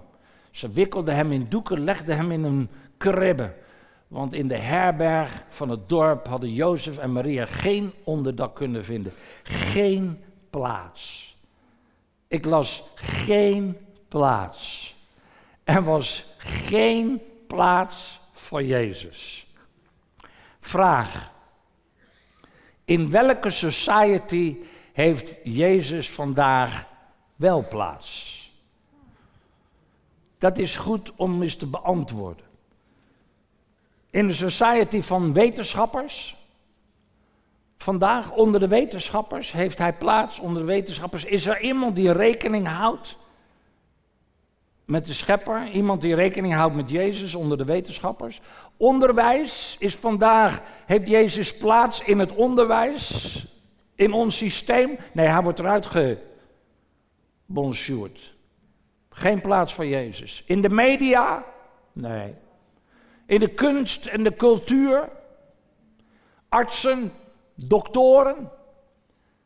Ze 0.54 0.70
wikkelde 0.70 1.12
hem 1.12 1.32
in 1.32 1.46
doeken, 1.50 1.84
legde 1.84 2.14
hem 2.14 2.32
in 2.32 2.44
een 2.44 2.70
kribbe. 2.98 3.54
Want 4.08 4.34
in 4.34 4.48
de 4.48 4.58
herberg 4.58 5.46
van 5.50 5.70
het 5.70 5.90
dorp 5.90 6.28
hadden 6.28 6.54
Jozef 6.54 6.98
en 6.98 7.12
Maria 7.12 7.46
geen 7.46 7.94
onderdak 8.04 8.56
kunnen 8.56 8.84
vinden. 8.84 9.14
Geen 9.44 10.24
plaats. 10.50 11.36
Ik 12.28 12.46
las 12.46 12.84
geen 12.96 13.78
plaats. 14.08 14.96
Er 15.64 15.84
was 15.84 16.26
geen 16.38 17.22
plaats 17.48 18.20
voor 18.34 18.64
Jezus. 18.64 19.48
Vraag. 20.60 21.32
In 22.86 23.10
welke 23.10 23.50
society 23.50 24.58
heeft 24.92 25.36
Jezus 25.44 26.10
vandaag 26.10 26.88
wel 27.36 27.68
plaats? 27.68 28.43
Dat 30.44 30.58
is 30.58 30.76
goed 30.76 31.12
om 31.16 31.42
eens 31.42 31.56
te 31.56 31.66
beantwoorden. 31.66 32.46
In 34.10 34.28
de 34.28 34.34
society 34.34 35.02
van 35.02 35.34
wetenschappers, 35.34 36.36
vandaag 37.78 38.32
onder 38.32 38.60
de 38.60 38.68
wetenschappers, 38.68 39.52
heeft 39.52 39.78
hij 39.78 39.94
plaats 39.94 40.40
onder 40.40 40.62
de 40.62 40.68
wetenschappers. 40.68 41.24
Is 41.24 41.46
er 41.46 41.62
iemand 41.62 41.96
die 41.96 42.12
rekening 42.12 42.68
houdt 42.68 43.18
met 44.86 45.06
de 45.06 45.14
schepper? 45.14 45.70
Iemand 45.72 46.02
die 46.02 46.16
rekening 46.16 46.54
houdt 46.54 46.76
met 46.76 46.90
Jezus 46.90 47.36
onder 47.36 47.58
de 47.58 47.66
wetenschappers? 47.66 48.42
Onderwijs 48.78 49.76
is 49.80 49.96
vandaag, 49.96 50.62
heeft 50.86 51.08
Jezus 51.08 51.58
plaats 51.58 52.04
in 52.04 52.20
het 52.20 52.32
onderwijs, 52.32 53.48
in 53.96 54.14
ons 54.14 54.38
systeem? 54.38 54.98
Nee, 55.14 55.28
hij 55.28 55.42
wordt 55.42 55.60
eruit 55.60 55.88
gebonjourd. 57.48 58.33
Geen 59.16 59.42
plaats 59.42 59.74
voor 59.74 59.86
Jezus. 59.86 60.44
In 60.46 60.62
de 60.62 60.70
media? 60.70 61.44
Nee. 61.92 62.36
In 63.26 63.40
de 63.40 63.48
kunst 63.48 64.06
en 64.06 64.24
de 64.24 64.36
cultuur? 64.36 65.10
Artsen, 66.50 67.12
doktoren, 67.56 68.52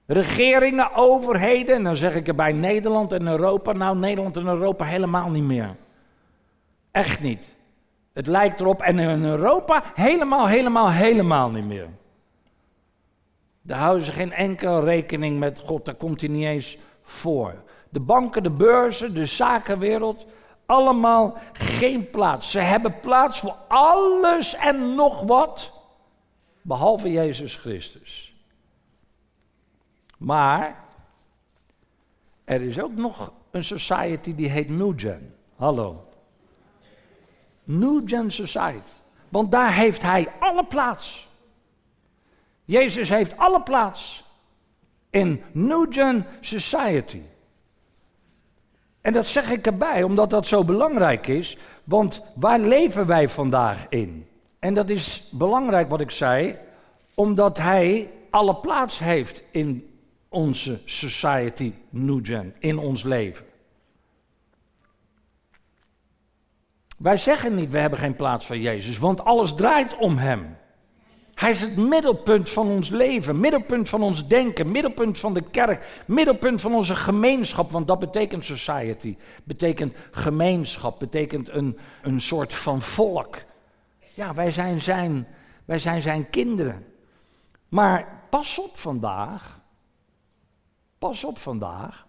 regeringen, 0.06 0.93
overheden. 0.93 1.75
En 1.75 1.84
dan 1.84 1.95
zeg 1.95 2.15
ik 2.15 2.27
erbij 2.27 2.51
Nederland 2.51 3.12
en 3.12 3.27
Europa. 3.27 3.71
Nou, 3.71 3.97
Nederland 3.97 4.38
en 4.38 4.47
Europa 4.47 4.86
helemaal 4.86 5.30
niet 5.30 5.43
meer. 5.43 5.75
Echt 6.91 7.21
niet. 7.21 7.56
Het 8.13 8.27
lijkt 8.27 8.60
erop. 8.60 8.82
En 8.82 8.99
in 8.99 9.23
Europa 9.23 9.84
helemaal, 9.93 10.47
helemaal, 10.47 10.89
helemaal 10.89 11.51
niet 11.51 11.65
meer. 11.65 11.88
Daar 13.62 13.80
houden 13.80 14.06
ze 14.06 14.12
geen 14.12 14.34
enkele 14.34 14.80
rekening 14.80 15.39
met 15.39 15.60
God. 15.60 15.86
Daar 15.86 15.95
komt 15.95 16.21
hij 16.21 16.30
niet 16.30 16.45
eens 16.45 16.77
voor 17.01 17.65
de 17.89 18.00
banken, 18.00 18.43
de 18.43 18.50
beurzen, 18.50 19.13
de 19.13 19.26
zakenwereld, 19.26 20.26
allemaal 20.65 21.38
geen 21.54 22.10
plaats. 22.10 22.52
Ze 22.52 22.60
hebben 22.60 23.00
plaats 23.00 23.39
voor 23.39 23.56
alles 23.67 24.56
en 24.56 24.95
nog 24.95 25.21
wat, 25.21 25.71
behalve 26.62 27.12
Jezus 27.12 27.56
Christus. 27.56 28.36
Maar 30.17 30.86
er 32.43 32.62
is 32.62 32.82
ook 32.82 32.95
nog 32.95 33.32
een 33.52 33.63
society 33.63 34.36
die 34.36 34.50
heet 34.50 34.69
New. 34.69 35.32
Hallo. 35.56 36.08
New 37.63 38.30
Society. 38.30 38.91
Want 39.30 39.52
daar 39.52 39.73
heeft 39.73 40.02
hij 40.02 40.28
alle 40.39 40.65
plaats. 40.65 41.28
Jezus 42.65 43.10
heeft 43.10 43.38
alle 43.38 43.62
plaats 43.62 44.23
in 45.10 45.43
New 45.52 46.21
Society. 46.39 47.21
En 49.07 49.13
dat 49.13 49.27
zeg 49.27 49.51
ik 49.51 49.65
erbij, 49.65 50.03
omdat 50.03 50.29
dat 50.29 50.47
zo 50.47 50.63
belangrijk 50.63 51.27
is. 51.27 51.57
Want 51.83 52.21
waar 52.35 52.59
leven 52.59 53.05
wij 53.05 53.29
vandaag 53.29 53.85
in? 53.89 54.27
En 54.59 54.73
dat 54.73 54.89
is 54.89 55.29
belangrijk 55.31 55.89
wat 55.89 55.99
ik 55.99 56.11
zei, 56.11 56.55
omdat 57.13 57.57
hij 57.57 58.09
alle 58.29 58.55
plaats 58.55 58.99
heeft 58.99 59.43
in 59.51 59.97
onze 60.29 60.81
society 60.85 61.73
Nugen, 61.89 62.55
in 62.59 62.77
ons 62.77 63.03
leven. 63.03 63.45
Wij 66.97 67.17
zeggen 67.17 67.55
niet, 67.55 67.71
we 67.71 67.79
hebben 67.79 67.99
geen 67.99 68.15
plaats 68.15 68.45
voor 68.45 68.57
Jezus, 68.57 68.97
want 68.97 69.25
alles 69.25 69.55
draait 69.55 69.97
om 69.97 70.17
Hem. 70.17 70.57
Hij 71.38 71.52
is 71.52 71.62
het 71.62 71.76
middelpunt 71.76 72.50
van 72.50 72.67
ons 72.67 72.89
leven, 72.89 73.39
middelpunt 73.39 73.89
van 73.89 74.02
ons 74.02 74.28
denken, 74.28 74.71
middelpunt 74.71 75.19
van 75.19 75.34
de 75.34 75.41
kerk, 75.52 76.04
middelpunt 76.08 76.62
van 76.62 76.76
onze 76.76 76.95
gemeenschap, 76.95 77.71
want 77.71 77.88
dat 77.88 78.00
betekent 78.00 78.45
society, 78.45 79.17
betekent 79.43 79.95
gemeenschap, 80.12 81.00
betekent 81.00 81.50
een, 81.50 81.78
een 82.02 82.21
soort 82.21 82.54
van 82.54 82.82
volk. 82.82 83.36
Ja, 84.13 84.34
wij 84.34 84.52
zijn, 84.52 84.82
zijn, 84.82 85.28
wij 85.65 85.80
zijn 85.80 86.02
zijn 86.02 86.30
kinderen. 86.30 86.86
Maar 87.69 88.23
pas 88.30 88.60
op 88.60 88.78
vandaag, 88.78 89.60
pas 90.97 91.23
op 91.23 91.38
vandaag, 91.38 92.08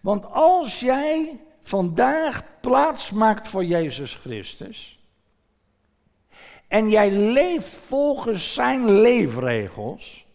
want 0.00 0.26
als 0.30 0.80
jij 0.80 1.40
vandaag 1.60 2.42
plaats 2.60 3.10
maakt 3.10 3.48
voor 3.48 3.64
Jezus 3.64 4.14
Christus, 4.14 4.93
en 6.68 6.90
jij 6.90 7.10
leeft 7.10 7.68
volgens 7.68 8.54
zijn 8.54 9.00
leefregels, 9.00 10.26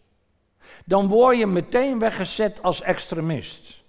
dan 0.84 1.08
word 1.08 1.38
je 1.38 1.46
meteen 1.46 1.98
weggezet 1.98 2.62
als 2.62 2.82
extremist. 2.82 3.82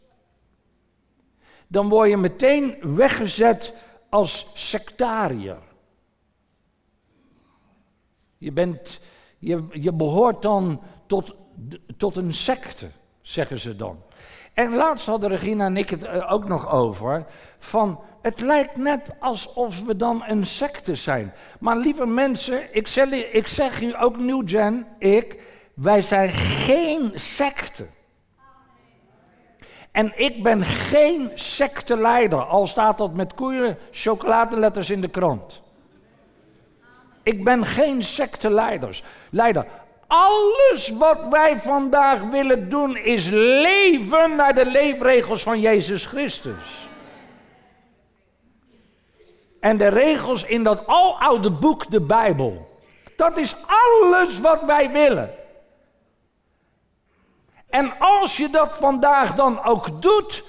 Dan 1.67 1.89
word 1.89 2.09
je 2.09 2.17
meteen 2.17 2.95
weggezet 2.95 3.73
als 4.09 4.47
sectariër. 4.53 5.61
Je, 8.37 8.51
bent, 8.51 8.99
je, 9.39 9.67
je 9.71 9.93
behoort 9.93 10.41
dan 10.41 10.81
tot, 11.07 11.35
tot 11.97 12.15
een 12.15 12.33
secte, 12.33 12.89
zeggen 13.21 13.59
ze 13.59 13.75
dan. 13.75 14.03
En 14.53 14.75
laatst 14.75 15.05
hadden 15.05 15.29
Regina 15.29 15.65
en 15.65 15.77
ik 15.77 15.89
het 15.89 16.03
eh, 16.03 16.31
ook 16.31 16.47
nog 16.47 16.71
over. 16.71 17.25
Van 17.59 17.99
het 18.21 18.41
lijkt 18.41 18.77
net 18.77 19.11
alsof 19.19 19.85
we 19.85 19.95
dan 19.95 20.23
een 20.27 20.45
secte 20.45 20.95
zijn. 20.95 21.33
Maar 21.59 21.77
lieve 21.77 22.05
mensen, 22.05 22.75
ik 22.75 22.87
zeg, 22.87 23.11
ik 23.11 23.47
zeg 23.47 23.81
u 23.81 24.01
ook 24.01 24.17
New 24.17 24.49
Gen, 24.49 24.87
ik, 24.97 25.41
wij 25.73 26.01
zijn 26.01 26.29
geen 26.29 27.11
secte. 27.15 27.87
En 29.91 30.13
ik 30.15 30.43
ben 30.43 30.63
geen 30.63 31.31
secteleider, 31.33 32.39
al 32.39 32.67
staat 32.67 32.97
dat 32.97 33.13
met 33.13 33.33
koeien 33.33 33.77
chocoladeletters 33.91 34.89
in 34.89 35.01
de 35.01 35.09
krant. 35.09 35.61
Ik 37.23 37.43
ben 37.43 37.65
geen 37.65 38.03
secteleider. 38.03 39.03
Leider. 39.29 39.65
Alles 40.13 40.89
wat 40.89 41.27
wij 41.29 41.59
vandaag 41.59 42.21
willen 42.21 42.69
doen 42.69 42.97
is 42.97 43.27
leven 43.29 44.35
naar 44.35 44.53
de 44.53 44.65
leefregels 44.65 45.43
van 45.43 45.59
Jezus 45.59 46.05
Christus. 46.05 46.87
En 49.59 49.77
de 49.77 49.87
regels 49.87 50.43
in 50.43 50.63
dat 50.63 50.87
aloude 50.87 51.51
boek, 51.51 51.91
de 51.91 52.01
Bijbel. 52.01 52.79
Dat 53.15 53.37
is 53.37 53.55
alles 53.65 54.39
wat 54.39 54.61
wij 54.63 54.91
willen. 54.91 55.33
En 57.69 57.93
als 57.99 58.37
je 58.37 58.49
dat 58.49 58.77
vandaag 58.77 59.33
dan 59.33 59.63
ook 59.63 60.01
doet, 60.01 60.43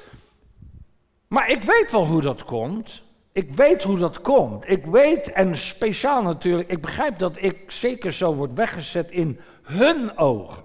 maar 1.29 1.51
ik 1.51 1.63
weet 1.63 1.93
wel 1.93 2.07
hoe 2.07 2.21
dat 2.21 2.45
komt. 2.45 3.03
Ik 3.33 3.55
weet 3.55 3.83
hoe 3.83 3.99
dat 3.99 4.21
komt. 4.21 4.71
Ik 4.71 4.85
weet, 4.87 5.33
en 5.33 5.57
speciaal 5.57 6.23
natuurlijk, 6.23 6.71
ik 6.71 6.81
begrijp 6.81 7.19
dat 7.19 7.37
ik 7.37 7.71
zeker 7.71 8.13
zo 8.13 8.35
word 8.35 8.51
weggezet 8.55 9.11
in 9.11 9.41
hun 9.63 10.19
ogen. 10.19 10.63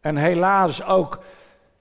En 0.00 0.16
helaas 0.16 0.82
ook 0.82 1.22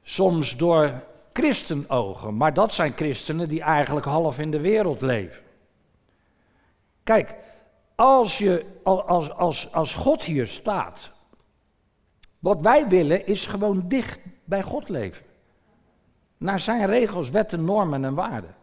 soms 0.04 0.58
door 0.58 1.04
christenogen. 1.34 2.38
Maar 2.38 2.54
dat 2.54 2.74
zijn 2.74 2.94
christenen 2.96 3.50
die 3.50 3.62
eigenlijk 3.62 4.06
half 4.06 4.40
in 4.40 4.52
de 4.52 4.60
wereld 4.60 5.02
leven. 5.02 5.44
Kijk, 7.04 7.36
als, 7.96 8.38
je, 8.38 8.66
als, 8.84 9.32
als, 9.32 9.74
als 9.74 9.94
God 9.94 10.24
hier 10.24 10.48
staat, 10.48 11.12
wat 12.40 12.62
wij 12.62 12.88
willen 12.88 13.26
is 13.26 13.46
gewoon 13.48 13.88
dicht 13.88 14.20
bij 14.44 14.62
God 14.62 14.90
leven. 14.90 15.26
Naar 16.38 16.60
zijn 16.60 16.86
regels, 16.86 17.30
wetten, 17.30 17.66
normen 17.66 18.06
en 18.06 18.14
waarden. 18.14 18.56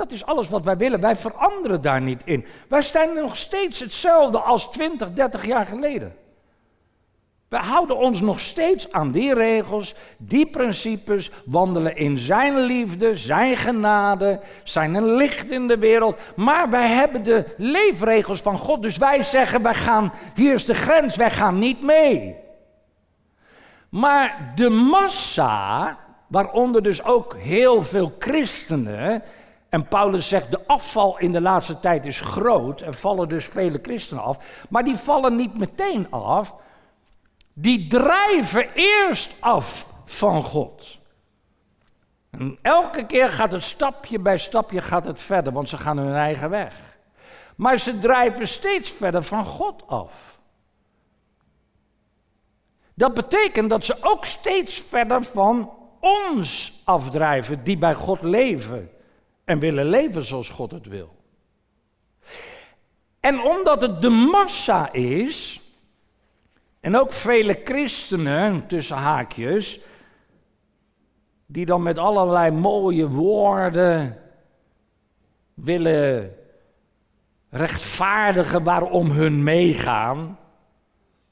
Dat 0.00 0.12
is 0.12 0.24
alles 0.24 0.48
wat 0.48 0.64
wij 0.64 0.76
willen. 0.76 1.00
Wij 1.00 1.16
veranderen 1.16 1.82
daar 1.82 2.00
niet 2.00 2.22
in. 2.24 2.46
Wij 2.68 2.82
zijn 2.82 3.14
nog 3.14 3.36
steeds 3.36 3.78
hetzelfde 3.78 4.38
als 4.38 4.70
20, 4.70 5.12
30 5.12 5.46
jaar 5.46 5.66
geleden. 5.66 6.16
We 7.48 7.56
houden 7.56 7.96
ons 7.96 8.20
nog 8.20 8.40
steeds 8.40 8.92
aan 8.92 9.10
die 9.10 9.34
regels, 9.34 9.94
die 10.18 10.46
principes, 10.46 11.30
wandelen 11.44 11.96
in 11.96 12.18
Zijn 12.18 12.60
liefde, 12.60 13.16
Zijn 13.16 13.56
genade, 13.56 14.40
zijn 14.64 14.94
een 14.94 15.14
licht 15.14 15.50
in 15.50 15.66
de 15.66 15.78
wereld. 15.78 16.20
Maar 16.36 16.70
wij 16.70 16.88
hebben 16.88 17.22
de 17.22 17.54
leefregels 17.56 18.40
van 18.40 18.58
God, 18.58 18.82
dus 18.82 18.96
wij 18.96 19.22
zeggen, 19.22 19.62
wij 19.62 19.74
gaan, 19.74 20.12
hier 20.34 20.52
is 20.52 20.64
de 20.64 20.74
grens, 20.74 21.16
wij 21.16 21.30
gaan 21.30 21.58
niet 21.58 21.82
mee. 21.82 22.36
Maar 23.88 24.52
de 24.54 24.70
massa, 24.70 25.96
waaronder 26.26 26.82
dus 26.82 27.04
ook 27.04 27.36
heel 27.36 27.82
veel 27.82 28.12
christenen, 28.18 29.22
en 29.70 29.88
Paulus 29.88 30.28
zegt, 30.28 30.50
de 30.50 30.66
afval 30.66 31.18
in 31.18 31.32
de 31.32 31.40
laatste 31.40 31.80
tijd 31.80 32.06
is 32.06 32.20
groot, 32.20 32.80
er 32.80 32.94
vallen 32.94 33.28
dus 33.28 33.46
vele 33.46 33.78
christenen 33.82 34.22
af, 34.22 34.64
maar 34.68 34.84
die 34.84 34.96
vallen 34.96 35.36
niet 35.36 35.58
meteen 35.58 36.10
af, 36.10 36.54
die 37.52 37.86
drijven 37.86 38.68
eerst 38.74 39.34
af 39.40 39.88
van 40.04 40.42
God. 40.42 40.98
En 42.30 42.58
elke 42.62 43.06
keer 43.06 43.28
gaat 43.28 43.52
het 43.52 43.62
stapje 43.62 44.18
bij 44.18 44.38
stapje 44.38 44.80
gaat 44.80 45.04
het 45.04 45.20
verder, 45.20 45.52
want 45.52 45.68
ze 45.68 45.76
gaan 45.76 45.98
hun 45.98 46.14
eigen 46.14 46.50
weg. 46.50 46.98
Maar 47.56 47.78
ze 47.78 47.98
drijven 47.98 48.48
steeds 48.48 48.90
verder 48.90 49.22
van 49.22 49.44
God 49.44 49.86
af. 49.86 50.40
Dat 52.94 53.14
betekent 53.14 53.70
dat 53.70 53.84
ze 53.84 53.96
ook 54.00 54.24
steeds 54.24 54.80
verder 54.80 55.22
van 55.22 55.72
ons 56.00 56.80
afdrijven, 56.84 57.64
die 57.64 57.78
bij 57.78 57.94
God 57.94 58.22
leven 58.22 58.90
en 59.50 59.58
willen 59.58 59.86
leven 59.86 60.24
zoals 60.24 60.48
God 60.48 60.70
het 60.70 60.86
wil. 60.86 61.16
En 63.20 63.40
omdat 63.40 63.80
het 63.82 64.02
de 64.02 64.08
massa 64.08 64.92
is, 64.92 65.60
en 66.80 66.96
ook 66.96 67.12
vele 67.12 67.60
christenen, 67.64 68.66
tussen 68.66 68.96
haakjes, 68.96 69.80
die 71.46 71.66
dan 71.66 71.82
met 71.82 71.98
allerlei 71.98 72.50
mooie 72.50 73.08
woorden 73.08 74.18
willen 75.54 76.36
rechtvaardigen 77.48 78.62
waarom 78.62 79.10
hun 79.10 79.42
meegaan. 79.42 80.38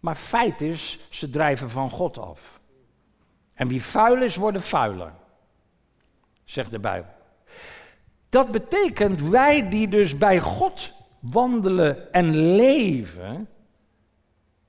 Maar 0.01 0.17
feit 0.17 0.61
is, 0.61 0.99
ze 1.11 1.31
drijven 1.31 1.71
van 1.71 1.91
God 1.91 2.19
af. 2.19 2.61
En 3.55 3.69
wie 3.69 3.83
vuil 3.83 4.23
is, 4.23 4.37
wordt 4.37 4.63
vuiler, 4.63 5.13
zegt 6.45 6.71
de 6.71 6.79
Bijbel. 6.79 7.17
Dat 8.29 8.51
betekent 8.51 9.21
wij 9.21 9.69
die 9.69 9.89
dus 9.89 10.19
bij 10.19 10.41
God 10.41 10.93
wandelen 11.21 12.13
en 12.13 12.37
leven 12.37 13.49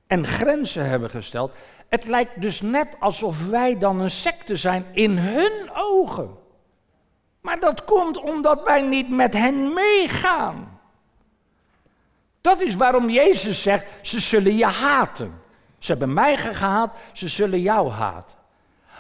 en 0.08 0.28
grenzen 0.28 0.89
hebben 0.89 1.10
gesteld. 1.10 1.52
Het 1.89 2.08
lijkt 2.08 2.41
dus 2.41 2.62
net 2.62 2.95
alsof 3.00 3.45
wij 3.45 3.78
dan 3.78 4.00
een 4.00 4.10
secte 4.10 4.56
zijn 4.56 4.86
in 4.91 5.17
hun 5.17 5.69
ogen. 5.74 6.38
Maar 7.41 7.60
dat 7.60 7.84
komt 7.84 8.17
omdat 8.17 8.63
wij 8.63 8.82
niet 8.82 9.10
met 9.10 9.34
hen 9.34 9.74
meegaan. 9.74 10.80
Dat 12.41 12.62
is 12.62 12.76
waarom 12.76 13.10
Jezus 13.10 13.62
zegt, 13.62 13.86
ze 14.02 14.19
zullen 14.19 14.56
je 14.56 14.65
haten. 14.65 15.41
Ze 15.78 15.91
hebben 15.91 16.13
mij 16.13 16.38
gehaat, 16.38 16.95
ze 17.13 17.28
zullen 17.28 17.62
jou 17.62 17.89
haten. 17.89 18.38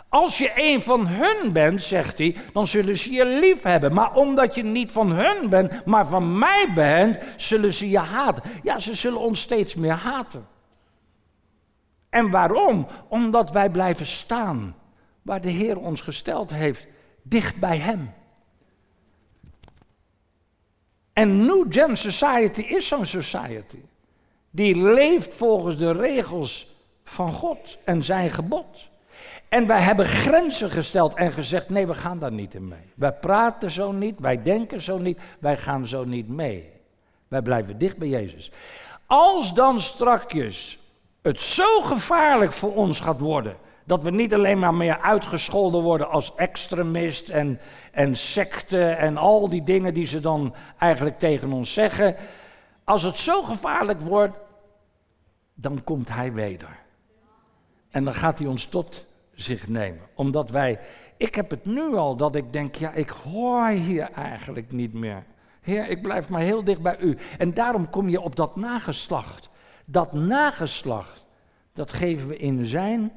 Als 0.09 0.37
je 0.37 0.51
een 0.55 0.81
van 0.81 1.07
hun 1.07 1.53
bent, 1.53 1.81
zegt 1.81 2.17
hij, 2.17 2.35
dan 2.53 2.67
zullen 2.67 2.95
ze 2.95 3.11
je 3.11 3.25
lief 3.25 3.61
hebben. 3.61 3.93
Maar 3.93 4.15
omdat 4.15 4.55
je 4.55 4.63
niet 4.63 4.91
van 4.91 5.11
hun 5.11 5.49
bent, 5.49 5.85
maar 5.85 6.07
van 6.07 6.37
mij 6.39 6.71
bent, 6.73 7.17
zullen 7.37 7.73
ze 7.73 7.89
je 7.89 7.99
haten. 7.99 8.43
Ja, 8.63 8.79
ze 8.79 8.93
zullen 8.93 9.19
ons 9.19 9.41
steeds 9.41 9.75
meer 9.75 9.93
haten. 9.93 10.47
En 12.09 12.29
waarom? 12.29 12.87
Omdat 13.07 13.51
wij 13.51 13.69
blijven 13.69 14.05
staan 14.05 14.75
waar 15.21 15.41
de 15.41 15.49
Heer 15.49 15.77
ons 15.77 16.01
gesteld 16.01 16.53
heeft, 16.53 16.87
dicht 17.21 17.59
bij 17.59 17.77
Hem. 17.77 18.13
En 21.13 21.45
New 21.45 21.65
Gen 21.69 21.97
Society 21.97 22.61
is 22.61 22.87
zo'n 22.87 23.05
society. 23.05 23.81
Die 24.49 24.83
leeft 24.83 25.33
volgens 25.33 25.77
de 25.77 25.91
regels 25.91 26.75
van 27.03 27.33
God 27.33 27.77
en 27.85 28.03
zijn 28.03 28.31
gebod. 28.31 28.89
En 29.49 29.67
wij 29.67 29.81
hebben 29.81 30.05
grenzen 30.05 30.69
gesteld 30.69 31.13
en 31.13 31.31
gezegd: 31.31 31.69
nee, 31.69 31.87
we 31.87 31.93
gaan 31.93 32.19
daar 32.19 32.31
niet 32.31 32.53
in 32.53 32.67
mee. 32.67 32.93
Wij 32.95 33.13
praten 33.13 33.71
zo 33.71 33.91
niet, 33.91 34.19
wij 34.19 34.41
denken 34.41 34.81
zo 34.81 34.97
niet, 34.97 35.19
wij 35.39 35.57
gaan 35.57 35.85
zo 35.85 36.03
niet 36.03 36.27
mee. 36.27 36.69
Wij 37.27 37.41
blijven 37.41 37.77
dicht 37.77 37.97
bij 37.97 38.07
Jezus. 38.07 38.51
Als 39.05 39.53
dan 39.53 39.79
strakjes 39.79 40.79
het 41.21 41.41
zo 41.41 41.81
gevaarlijk 41.81 42.51
voor 42.51 42.75
ons 42.75 42.99
gaat 42.99 43.19
worden. 43.19 43.57
Dat 43.83 44.03
we 44.03 44.11
niet 44.11 44.33
alleen 44.33 44.59
maar 44.59 44.73
meer 44.73 44.99
uitgescholden 45.01 45.81
worden 45.81 46.09
als 46.09 46.35
extremist 46.35 47.29
en, 47.29 47.59
en 47.91 48.15
secte 48.15 48.89
en 48.89 49.17
al 49.17 49.49
die 49.49 49.63
dingen 49.63 49.93
die 49.93 50.05
ze 50.05 50.19
dan 50.19 50.55
eigenlijk 50.77 51.19
tegen 51.19 51.51
ons 51.51 51.73
zeggen. 51.73 52.15
Als 52.83 53.03
het 53.03 53.17
zo 53.17 53.41
gevaarlijk 53.43 54.01
wordt, 54.01 54.37
dan 55.53 55.83
komt 55.83 56.09
hij 56.09 56.33
weder. 56.33 56.77
En 57.89 58.03
dan 58.03 58.13
gaat 58.13 58.39
hij 58.39 58.47
ons 58.47 58.65
tot 58.65 59.05
zich 59.41 59.67
nemen. 59.67 60.01
Omdat 60.13 60.49
wij, 60.49 60.79
ik 61.17 61.35
heb 61.35 61.49
het 61.49 61.65
nu 61.65 61.95
al 61.95 62.15
dat 62.15 62.35
ik 62.35 62.53
denk, 62.53 62.75
ja, 62.75 62.93
ik 62.93 63.09
hoor 63.09 63.67
hier 63.67 64.11
eigenlijk 64.11 64.71
niet 64.71 64.93
meer. 64.93 65.23
Heer, 65.61 65.89
ik 65.89 66.01
blijf 66.01 66.29
maar 66.29 66.41
heel 66.41 66.63
dicht 66.63 66.81
bij 66.81 66.97
u. 66.99 67.17
En 67.37 67.53
daarom 67.53 67.89
kom 67.89 68.09
je 68.09 68.21
op 68.21 68.35
dat 68.35 68.55
nageslacht. 68.55 69.49
Dat 69.85 70.13
nageslacht, 70.13 71.25
dat 71.73 71.93
geven 71.93 72.27
we 72.27 72.37
in 72.37 72.65
zijn 72.65 73.11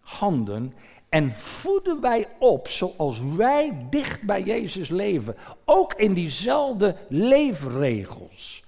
handen. 0.00 0.74
En 1.08 1.34
voeden 1.36 2.00
wij 2.00 2.28
op 2.38 2.68
zoals 2.68 3.20
wij 3.36 3.86
dicht 3.90 4.22
bij 4.22 4.42
Jezus 4.42 4.88
leven. 4.88 5.36
Ook 5.64 5.94
in 5.94 6.14
diezelfde 6.14 6.96
leefregels. 7.08 8.64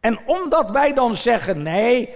En 0.00 0.18
omdat 0.26 0.70
wij 0.70 0.92
dan 0.92 1.14
zeggen: 1.14 1.62
nee, 1.62 2.14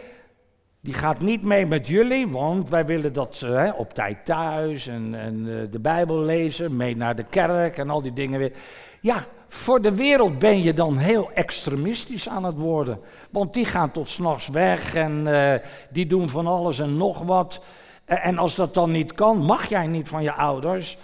die 0.80 0.94
gaat 0.94 1.20
niet 1.20 1.42
mee 1.42 1.66
met 1.66 1.86
jullie, 1.86 2.28
want 2.28 2.68
wij 2.68 2.86
willen 2.86 3.12
dat 3.12 3.40
uh, 3.44 3.72
op 3.76 3.94
tijd 3.94 4.24
thuis 4.24 4.86
en, 4.86 5.14
en 5.14 5.46
uh, 5.46 5.70
de 5.70 5.78
Bijbel 5.78 6.18
lezen, 6.18 6.76
mee 6.76 6.96
naar 6.96 7.16
de 7.16 7.24
kerk 7.24 7.78
en 7.78 7.90
al 7.90 8.02
die 8.02 8.12
dingen 8.12 8.38
weer. 8.38 8.52
Ja, 9.00 9.26
voor 9.48 9.82
de 9.82 9.94
wereld 9.94 10.38
ben 10.38 10.62
je 10.62 10.72
dan 10.72 10.96
heel 10.96 11.30
extremistisch 11.32 12.28
aan 12.28 12.44
het 12.44 12.56
worden. 12.56 13.00
Want 13.30 13.54
die 13.54 13.64
gaan 13.64 13.90
tot 13.90 14.08
s'nachts 14.08 14.48
weg 14.48 14.94
en 14.94 15.26
uh, 15.26 15.54
die 15.90 16.06
doen 16.06 16.28
van 16.28 16.46
alles 16.46 16.78
en 16.78 16.96
nog 16.96 17.22
wat. 17.22 17.60
En 18.04 18.38
als 18.38 18.54
dat 18.54 18.74
dan 18.74 18.90
niet 18.90 19.12
kan, 19.12 19.38
mag 19.38 19.68
jij 19.68 19.86
niet 19.86 20.08
van 20.08 20.22
je 20.22 20.32
ouders. 20.32 20.98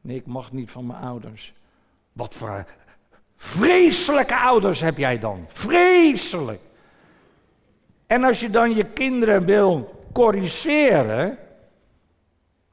Nee, 0.00 0.16
ik 0.16 0.26
mag 0.26 0.52
niet 0.52 0.70
van 0.70 0.86
mijn 0.86 1.02
ouders. 1.02 1.52
Wat 2.12 2.34
voor 2.34 2.66
Vreselijke 3.38 4.36
ouders 4.36 4.80
heb 4.80 4.98
jij 4.98 5.18
dan. 5.18 5.44
Vreselijk. 5.48 6.60
En 8.06 8.24
als 8.24 8.40
je 8.40 8.50
dan 8.50 8.74
je 8.74 8.84
kinderen 8.84 9.44
wil 9.44 10.04
corrigeren, 10.12 11.38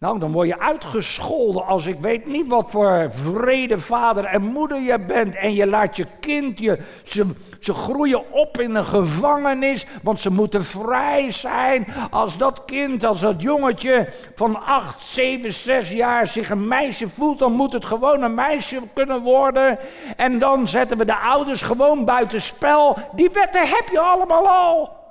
nou, 0.06 0.20
dan 0.20 0.32
word 0.32 0.48
je 0.48 0.60
uitgescholden 0.60 1.66
als 1.66 1.86
ik 1.86 2.00
weet 2.00 2.28
niet 2.28 2.48
wat 2.48 2.72
voor 2.72 3.08
vrede 3.10 3.80
vader 3.80 4.26
en 4.26 4.42
moeder 4.42 4.82
je 4.82 5.00
bent. 5.00 5.36
En 5.36 5.54
je 5.54 5.68
laat 5.68 5.96
je 5.96 6.06
kind, 6.20 6.60
je, 6.60 6.80
ze, 7.04 7.26
ze 7.60 7.74
groeien 7.74 8.32
op 8.32 8.60
in 8.60 8.76
een 8.76 8.86
gevangenis, 8.86 9.86
want 10.04 10.20
ze 10.20 10.30
moeten 10.30 10.64
vrij 10.64 11.32
zijn. 11.32 11.88
Als 12.10 12.38
dat 12.38 12.66
kind, 12.66 13.06
als 13.06 13.20
dat 13.20 13.42
jongetje 13.42 14.10
van 14.36 14.66
8, 14.66 15.02
7, 15.02 15.54
6 15.54 15.90
jaar 15.90 16.28
zich 16.28 16.50
een 16.50 16.68
meisje 16.68 17.08
voelt, 17.08 17.40
dan 17.40 17.52
moet 17.52 17.74
het 17.74 17.86
gewoon 17.86 18.22
een 18.22 18.34
meisje 18.34 18.82
kunnen 18.94 19.22
worden. 19.22 19.80
En 20.16 20.40
dan 20.40 20.68
zetten 20.68 20.98
we 20.98 21.06
de 21.06 21.18
ouders 21.18 21.62
gewoon 21.62 22.06
buiten 22.06 22.42
spel. 22.42 22.98
Die 23.12 23.30
wetten 23.34 23.68
heb 23.68 23.88
je 23.92 24.00
allemaal 24.00 24.48
al. 24.50 25.04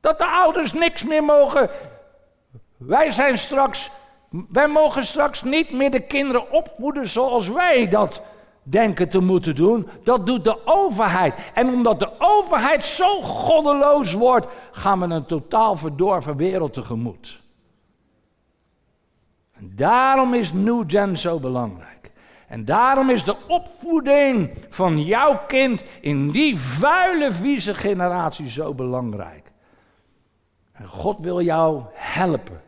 Dat 0.00 0.18
de 0.18 0.26
ouders 0.26 0.72
niks 0.72 1.02
meer 1.02 1.24
mogen 1.24 1.70
wij 2.76 3.10
zijn 3.10 3.38
straks, 3.38 3.90
wij 4.48 4.68
mogen 4.68 5.06
straks 5.06 5.42
niet 5.42 5.70
meer 5.70 5.90
de 5.90 6.00
kinderen 6.00 6.50
opvoeden 6.50 7.08
zoals 7.08 7.48
wij 7.48 7.88
dat 7.88 8.22
denken 8.62 9.08
te 9.08 9.20
moeten 9.20 9.54
doen. 9.54 9.88
Dat 10.04 10.26
doet 10.26 10.44
de 10.44 10.66
overheid. 10.66 11.50
En 11.54 11.68
omdat 11.68 12.00
de 12.00 12.10
overheid 12.18 12.84
zo 12.84 13.20
goddeloos 13.20 14.12
wordt, 14.12 14.46
gaan 14.72 15.00
we 15.00 15.14
een 15.14 15.26
totaal 15.26 15.76
verdorven 15.76 16.36
wereld 16.36 16.72
tegemoet. 16.72 17.42
En 19.52 19.72
daarom 19.76 20.34
is 20.34 20.52
New 20.52 20.84
Gen 20.86 21.16
zo 21.16 21.38
belangrijk. 21.38 22.12
En 22.48 22.64
daarom 22.64 23.10
is 23.10 23.24
de 23.24 23.36
opvoeding 23.48 24.50
van 24.68 25.02
jouw 25.02 25.40
kind 25.46 25.82
in 26.00 26.30
die 26.30 26.58
vuile, 26.58 27.32
vieze 27.32 27.74
generatie 27.74 28.48
zo 28.48 28.74
belangrijk. 28.74 29.52
En 30.72 30.86
God 30.86 31.18
wil 31.18 31.40
jou 31.40 31.82
helpen 31.92 32.60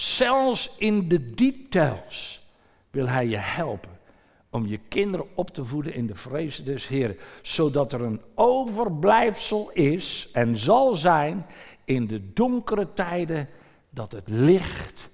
Zelfs 0.00 0.70
in 0.78 1.08
de 1.08 1.30
details 1.34 2.48
wil 2.90 3.08
Hij 3.08 3.26
je 3.26 3.36
helpen 3.36 3.98
om 4.50 4.66
je 4.66 4.78
kinderen 4.78 5.26
op 5.34 5.50
te 5.50 5.64
voeden 5.64 5.94
in 5.94 6.06
de 6.06 6.14
vrees 6.14 6.64
des 6.64 6.88
Heeren, 6.88 7.18
zodat 7.42 7.92
er 7.92 8.00
een 8.00 8.22
overblijfsel 8.34 9.70
is 9.70 10.28
en 10.32 10.56
zal 10.56 10.94
zijn 10.94 11.46
in 11.84 12.06
de 12.06 12.32
donkere 12.32 12.92
tijden 12.94 13.48
dat 13.90 14.12
het 14.12 14.28
licht 14.28 15.10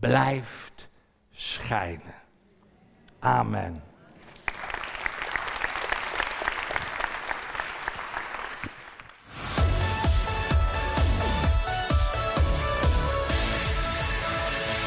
blijft 0.00 0.88
schijnen. 1.30 2.14
Amen. 3.18 3.82